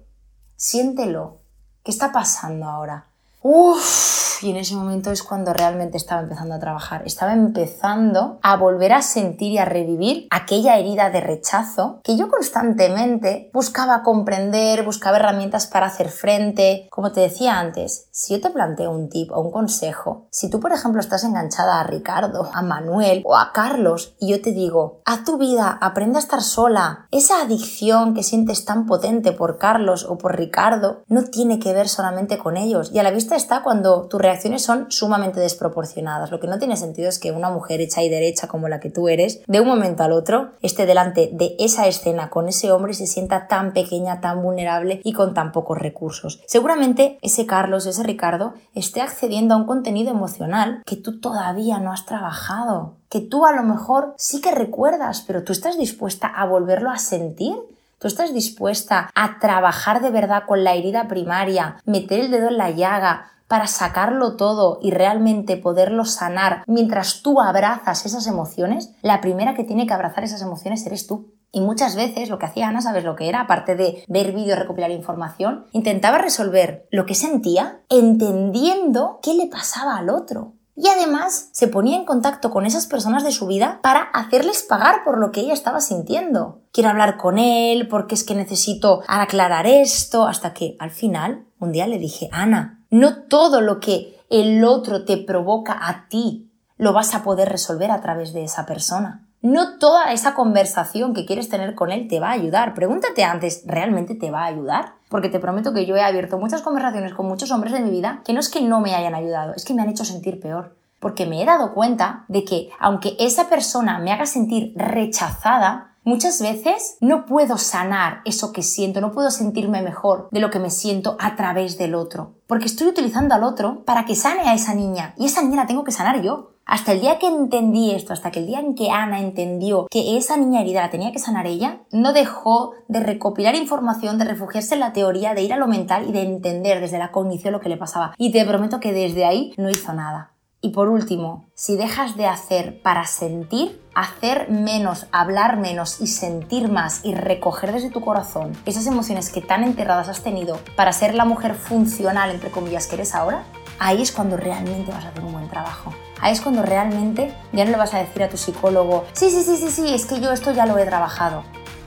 siéntelo, 0.55 1.41
¿qué 1.83 1.91
está 1.91 2.13
pasando 2.13 2.67
ahora? 2.67 3.06
Uff, 3.41 4.43
y 4.43 4.51
en 4.51 4.57
ese 4.57 4.75
momento 4.75 5.11
es 5.11 5.23
cuando 5.23 5.53
realmente 5.53 5.97
estaba 5.97 6.21
empezando 6.21 6.55
a 6.55 6.59
trabajar. 6.59 7.03
Estaba 7.05 7.33
empezando 7.33 8.39
a 8.41 8.55
volver 8.57 8.93
a 8.93 9.01
sentir 9.01 9.51
y 9.51 9.57
a 9.57 9.65
revivir 9.65 10.27
aquella 10.29 10.77
herida 10.77 11.09
de 11.09 11.21
rechazo 11.21 12.01
que 12.03 12.17
yo 12.17 12.29
constantemente 12.29 13.49
buscaba 13.53 14.03
comprender, 14.03 14.83
buscaba 14.83 15.17
herramientas 15.17 15.67
para 15.67 15.87
hacer 15.87 16.09
frente. 16.09 16.87
Como 16.91 17.11
te 17.11 17.21
decía 17.21 17.59
antes, 17.59 18.07
si 18.11 18.33
yo 18.33 18.41
te 18.41 18.49
planteo 18.49 18.91
un 18.91 19.09
tip 19.09 19.31
o 19.31 19.41
un 19.41 19.51
consejo, 19.51 20.27
si 20.31 20.49
tú 20.49 20.59
por 20.59 20.71
ejemplo 20.71 20.99
estás 20.99 21.23
enganchada 21.23 21.79
a 21.79 21.83
Ricardo, 21.83 22.49
a 22.53 22.61
Manuel 22.61 23.23
o 23.25 23.37
a 23.37 23.51
Carlos 23.53 24.15
y 24.19 24.29
yo 24.29 24.41
te 24.41 24.51
digo, 24.51 25.01
haz 25.05 25.23
tu 25.23 25.37
vida, 25.37 25.77
aprende 25.81 26.17
a 26.17 26.21
estar 26.21 26.41
sola, 26.41 27.07
esa 27.11 27.41
adicción 27.41 28.13
que 28.13 28.23
sientes 28.23 28.65
tan 28.65 28.85
potente 28.85 29.31
por 29.31 29.57
Carlos 29.57 30.05
o 30.07 30.17
por 30.17 30.37
Ricardo 30.37 31.03
no 31.07 31.23
tiene 31.25 31.59
que 31.59 31.73
ver 31.73 31.89
solamente 31.89 32.37
con 32.37 32.57
ellos. 32.57 32.91
Y 32.93 32.99
a 32.99 33.03
la 33.03 33.11
vista 33.11 33.26
está 33.35 33.63
cuando 33.63 34.07
tus 34.07 34.21
reacciones 34.21 34.63
son 34.63 34.87
sumamente 34.89 35.39
desproporcionadas. 35.39 36.31
Lo 36.31 36.39
que 36.39 36.47
no 36.47 36.59
tiene 36.59 36.77
sentido 36.77 37.09
es 37.09 37.19
que 37.19 37.31
una 37.31 37.49
mujer 37.49 37.81
hecha 37.81 38.03
y 38.03 38.09
derecha 38.09 38.47
como 38.47 38.67
la 38.67 38.79
que 38.79 38.89
tú 38.89 39.09
eres, 39.09 39.41
de 39.47 39.59
un 39.59 39.67
momento 39.67 40.03
al 40.03 40.11
otro, 40.11 40.51
esté 40.61 40.85
delante 40.85 41.29
de 41.33 41.55
esa 41.59 41.87
escena 41.87 42.29
con 42.29 42.47
ese 42.47 42.71
hombre 42.71 42.91
y 42.91 42.95
se 42.95 43.07
sienta 43.07 43.47
tan 43.47 43.73
pequeña, 43.73 44.21
tan 44.21 44.41
vulnerable 44.41 45.01
y 45.03 45.13
con 45.13 45.33
tan 45.33 45.51
pocos 45.51 45.77
recursos. 45.77 46.41
Seguramente 46.47 47.17
ese 47.21 47.45
Carlos, 47.45 47.85
ese 47.85 48.03
Ricardo, 48.03 48.53
esté 48.73 49.01
accediendo 49.01 49.53
a 49.53 49.57
un 49.57 49.65
contenido 49.65 50.11
emocional 50.11 50.81
que 50.85 50.95
tú 50.95 51.19
todavía 51.19 51.79
no 51.79 51.91
has 51.91 52.05
trabajado 52.05 52.97
que 53.09 53.21
tú 53.21 53.45
a 53.45 53.53
lo 53.53 53.63
mejor 53.63 54.13
sí 54.17 54.41
que 54.41 54.51
recuerdas, 54.51 55.23
pero 55.25 55.43
tú 55.43 55.53
estás 55.53 55.77
dispuesta 55.77 56.27
a 56.27 56.45
volverlo 56.45 56.89
a 56.89 56.97
sentir. 56.97 57.55
¿Tú 57.99 58.07
estás 58.07 58.31
dispuesta 58.31 59.09
a 59.15 59.39
trabajar 59.39 60.01
de 60.01 60.11
verdad 60.11 60.43
con 60.45 60.63
la 60.63 60.75
herida 60.75 61.07
primaria, 61.07 61.77
meter 61.83 62.19
el 62.19 62.31
dedo 62.31 62.49
en 62.49 62.57
la 62.57 62.69
llaga, 62.69 63.31
para 63.47 63.65
sacarlo 63.65 64.35
todo 64.35 64.77
y 64.81 64.91
realmente 64.91 65.57
poderlo 65.57 66.05
sanar 66.05 66.63
mientras 66.67 67.21
tú 67.21 67.41
abrazas 67.41 68.05
esas 68.05 68.27
emociones, 68.27 68.91
la 69.01 69.21
primera 69.21 69.55
que 69.55 69.63
tiene 69.63 69.87
que 69.87 69.93
abrazar 69.93 70.23
esas 70.23 70.41
emociones 70.41 70.85
eres 70.85 71.07
tú. 71.07 71.33
Y 71.51 71.61
muchas 71.61 71.95
veces 71.95 72.29
lo 72.29 72.39
que 72.39 72.45
hacía 72.45 72.67
Ana, 72.67 72.81
¿sabes 72.81 73.05
lo 73.05 73.15
que 73.15 73.29
era? 73.29 73.41
Aparte 73.41 73.75
de 73.75 74.03
ver 74.07 74.33
vídeos, 74.33 74.59
recopilar 74.59 74.91
información, 74.91 75.65
intentaba 75.71 76.17
resolver 76.17 76.87
lo 76.91 77.05
que 77.05 77.15
sentía 77.15 77.79
entendiendo 77.89 79.19
qué 79.23 79.33
le 79.33 79.47
pasaba 79.47 79.97
al 79.97 80.09
otro 80.09 80.56
y 80.77 80.87
además 80.89 81.49
se 81.51 81.67
ponía 81.67 81.97
en 81.97 82.05
contacto 82.05 82.51
con 82.51 82.67
esas 82.67 82.85
personas 82.85 83.23
de 83.23 83.31
su 83.31 83.47
vida 83.47 83.79
para 83.81 84.01
hacerles 84.13 84.61
pagar 84.61 85.03
por 85.03 85.17
lo 85.17 85.31
que 85.31 85.41
ella 85.41 85.53
estaba 85.53 85.81
sintiendo. 85.81 86.61
Quiero 86.71 86.89
hablar 86.89 87.17
con 87.17 87.39
él 87.39 87.87
porque 87.87 88.13
es 88.13 88.23
que 88.23 88.35
necesito 88.35 89.01
aclarar 89.07 89.65
esto, 89.65 90.27
hasta 90.27 90.53
que 90.53 90.77
al 90.79 90.91
final 90.91 91.47
un 91.59 91.71
día 91.71 91.87
le 91.87 91.97
dije, 91.97 92.29
Ana, 92.31 92.85
no 92.91 93.23
todo 93.23 93.59
lo 93.59 93.79
que 93.79 94.19
el 94.29 94.63
otro 94.63 95.03
te 95.03 95.17
provoca 95.17 95.77
a 95.81 96.07
ti 96.09 96.51
lo 96.77 96.93
vas 96.93 97.15
a 97.15 97.23
poder 97.23 97.49
resolver 97.49 97.89
a 97.89 98.01
través 98.01 98.33
de 98.33 98.43
esa 98.43 98.67
persona. 98.67 99.27
No 99.41 99.79
toda 99.79 100.11
esa 100.13 100.35
conversación 100.35 101.13
que 101.13 101.25
quieres 101.25 101.49
tener 101.49 101.73
con 101.73 101.91
él 101.91 102.07
te 102.07 102.19
va 102.19 102.29
a 102.29 102.33
ayudar. 102.33 102.75
Pregúntate 102.75 103.23
antes, 103.23 103.63
¿realmente 103.65 104.13
te 104.13 104.29
va 104.29 104.43
a 104.43 104.47
ayudar? 104.47 104.96
Porque 105.09 105.29
te 105.29 105.39
prometo 105.39 105.73
que 105.73 105.85
yo 105.85 105.95
he 105.95 106.01
abierto 106.01 106.37
muchas 106.37 106.61
conversaciones 106.61 107.13
con 107.13 107.27
muchos 107.27 107.51
hombres 107.51 107.73
de 107.73 107.79
mi 107.79 107.89
vida 107.89 108.21
que 108.25 108.33
no 108.33 108.39
es 108.39 108.49
que 108.49 108.61
no 108.61 108.81
me 108.81 108.95
hayan 108.95 109.15
ayudado, 109.15 109.53
es 109.55 109.65
que 109.65 109.73
me 109.73 109.81
han 109.81 109.89
hecho 109.89 110.05
sentir 110.05 110.39
peor. 110.39 110.75
Porque 110.99 111.25
me 111.25 111.41
he 111.41 111.45
dado 111.45 111.73
cuenta 111.73 112.25
de 112.27 112.43
que 112.43 112.69
aunque 112.79 113.15
esa 113.19 113.49
persona 113.49 113.99
me 113.99 114.11
haga 114.11 114.25
sentir 114.25 114.73
rechazada, 114.75 115.93
Muchas 116.07 116.41
veces 116.41 116.95
no 117.01 117.25
puedo 117.25 117.57
sanar 117.57 118.21
eso 118.23 118.53
que 118.53 118.63
siento, 118.63 119.01
no 119.01 119.11
puedo 119.11 119.29
sentirme 119.29 119.81
mejor 119.81 120.29
de 120.31 120.39
lo 120.39 120.49
que 120.49 120.57
me 120.57 120.69
siento 120.69 121.17
a 121.19 121.35
través 121.35 121.77
del 121.77 121.95
otro, 121.95 122.31
porque 122.47 122.67
estoy 122.67 122.87
utilizando 122.87 123.35
al 123.35 123.43
otro 123.43 123.83
para 123.83 124.05
que 124.05 124.15
sane 124.15 124.43
a 124.43 124.53
esa 124.53 124.73
niña 124.73 125.13
y 125.17 125.25
esa 125.25 125.41
niña 125.41 125.57
la 125.57 125.67
tengo 125.67 125.83
que 125.83 125.91
sanar 125.91 126.21
yo. 126.21 126.53
Hasta 126.67 126.91
el 126.91 126.99
día 126.99 127.17
que 127.17 127.27
entendí 127.27 127.91
esto, 127.91 128.11
hasta 128.11 128.29
que 128.29 128.39
el 128.39 128.45
día 128.45 128.59
en 128.59 128.75
que 128.75 128.91
Ana 128.91 129.21
entendió 129.21 129.87
que 129.89 130.17
esa 130.17 130.35
niña 130.35 130.59
herida 130.59 130.81
la 130.81 130.89
tenía 130.89 131.13
que 131.13 131.19
sanar 131.19 131.47
ella, 131.47 131.79
no 131.93 132.11
dejó 132.11 132.73
de 132.89 132.99
recopilar 132.99 133.55
información, 133.55 134.17
de 134.17 134.25
refugiarse 134.25 134.73
en 134.73 134.81
la 134.81 134.91
teoría, 134.91 135.33
de 135.33 135.43
ir 135.43 135.53
a 135.53 135.57
lo 135.57 135.67
mental 135.67 136.09
y 136.09 136.11
de 136.11 136.23
entender 136.23 136.81
desde 136.81 136.99
la 136.99 137.13
cognición 137.13 137.53
lo 137.53 137.61
que 137.61 137.69
le 137.69 137.77
pasaba. 137.77 138.13
Y 138.17 138.33
te 138.33 138.43
prometo 138.43 138.81
que 138.81 138.91
desde 138.91 139.23
ahí 139.23 139.53
no 139.55 139.69
hizo 139.69 139.93
nada. 139.93 140.33
Y 140.59 140.71
por 140.71 140.89
último, 140.89 141.45
si 141.53 141.77
dejas 141.77 142.17
de 142.17 142.25
hacer 142.25 142.81
para 142.81 143.05
sentir, 143.05 143.81
hacer 143.95 144.49
menos, 144.49 145.07
hablar 145.13 145.55
menos 145.55 146.01
y 146.01 146.07
sentir 146.07 146.69
más 146.69 147.05
y 147.05 147.15
recoger 147.15 147.71
desde 147.71 147.91
tu 147.91 148.01
corazón 148.01 148.51
esas 148.65 148.87
emociones 148.87 149.29
que 149.29 149.41
tan 149.41 149.63
enterradas 149.63 150.09
has 150.09 150.21
tenido 150.21 150.59
para 150.75 150.91
ser 150.91 151.15
la 151.15 151.23
mujer 151.23 151.55
funcional, 151.55 152.31
entre 152.31 152.51
comillas, 152.51 152.87
que 152.87 152.95
eres 152.95 153.15
ahora, 153.15 153.45
ahí 153.79 154.01
es 154.01 154.11
cuando 154.11 154.37
realmente 154.37 154.91
vas 154.91 155.05
a 155.05 155.09
hacer 155.09 155.23
un 155.23 155.33
buen 155.33 155.49
trabajo. 155.49 155.93
Ahí 156.19 156.33
es 156.33 156.41
cuando 156.41 156.63
realmente 156.63 157.33
ya 157.51 157.65
no 157.65 157.71
le 157.71 157.77
vas 157.77 157.93
a 157.93 157.99
decir 157.99 158.23
a 158.23 158.29
tu 158.29 158.37
psicólogo, 158.37 159.05
sí, 159.13 159.29
sí, 159.29 159.43
sí, 159.43 159.57
sí, 159.57 159.69
sí, 159.69 159.93
es 159.93 160.05
que 160.05 160.19
yo 160.19 160.31
esto 160.31 160.51
ya 160.51 160.65
lo 160.65 160.77
he 160.77 160.85
trabajado. 160.85 161.43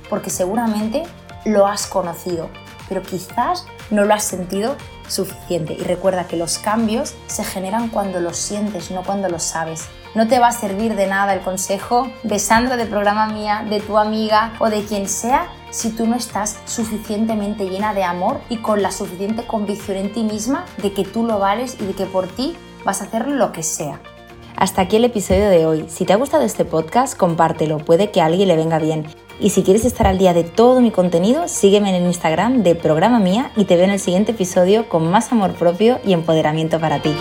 Porque 0.09 0.31
seguramente 0.31 1.05
lo 1.45 1.67
has 1.67 1.87
conocido, 1.87 2.49
pero 2.89 3.03
quizás 3.03 3.67
no 3.91 4.05
lo 4.05 4.15
has 4.15 4.25
sentido 4.25 4.77
suficiente. 5.09 5.75
Y 5.75 5.83
recuerda 5.83 6.27
que 6.27 6.37
los 6.37 6.59
cambios 6.59 7.15
se 7.27 7.45
generan 7.45 7.89
cuando 7.89 8.21
los 8.21 8.37
sientes, 8.37 8.91
no 8.91 9.03
cuando 9.03 9.29
los 9.29 9.43
sabes. 9.43 9.89
No 10.15 10.27
te 10.27 10.39
va 10.39 10.49
a 10.49 10.53
servir 10.53 10.97
de 10.97 11.07
nada 11.07 11.35
el 11.35 11.41
consejo 11.41 12.11
de 12.23 12.39
Sandra, 12.39 12.77
de 12.77 12.87
programa 12.87 13.29
mía, 13.29 13.65
de 13.69 13.81
tu 13.81 13.99
amiga 13.99 14.53
o 14.59 14.69
de 14.69 14.85
quien 14.85 15.09
sea 15.09 15.49
si 15.71 15.91
tú 15.91 16.07
no 16.07 16.17
estás 16.17 16.59
suficientemente 16.65 17.69
llena 17.69 17.95
de 17.95 18.05
amor 18.05 18.41
y 18.49 18.59
con 18.59 18.83
la 18.83 18.91
suficiente 18.91 19.47
convicción 19.47 19.97
en 19.97 20.13
ti 20.13 20.23
misma 20.23 20.65
de 20.83 20.93
que 20.93 21.05
tú 21.05 21.25
lo 21.25 21.39
vales 21.39 21.77
y 21.81 21.87
de 21.87 21.93
que 21.95 22.07
por 22.07 22.27
ti 22.27 22.57
vas 22.85 23.01
a 23.01 23.05
hacer 23.05 23.29
lo 23.29 23.53
que 23.53 23.63
sea. 23.63 24.01
Hasta 24.57 24.83
aquí 24.83 24.97
el 24.97 25.05
episodio 25.05 25.49
de 25.49 25.65
hoy. 25.65 25.87
Si 25.89 26.05
te 26.05 26.13
ha 26.13 26.17
gustado 26.17 26.45
este 26.45 26.65
podcast, 26.65 27.17
compártelo, 27.17 27.79
puede 27.79 28.11
que 28.11 28.21
a 28.21 28.27
alguien 28.27 28.49
le 28.49 28.57
venga 28.57 28.79
bien. 28.79 29.07
Y 29.39 29.51
si 29.51 29.63
quieres 29.63 29.87
estar 29.87 30.07
al 30.07 30.19
día 30.19 30.35
de 30.35 30.45
todo 30.45 30.83
mi 30.83 30.91
contenido, 30.91 31.49
sígueme 31.49 31.89
en 31.89 32.03
el 32.03 32.09
Instagram 32.09 32.63
de 32.63 32.75
Programa 32.75 33.21
Mía 33.21 33.53
y 33.57 33.65
te 33.65 33.77
veo 33.77 33.87
en 33.87 33.93
el 33.93 34.01
siguiente 34.01 34.33
episodio 34.33 34.89
con 34.89 35.11
más 35.11 35.33
amor 35.33 35.55
propio 35.55 35.99
y 36.05 36.13
empoderamiento 36.13 36.79
para 36.79 37.01
ti. 37.01 37.15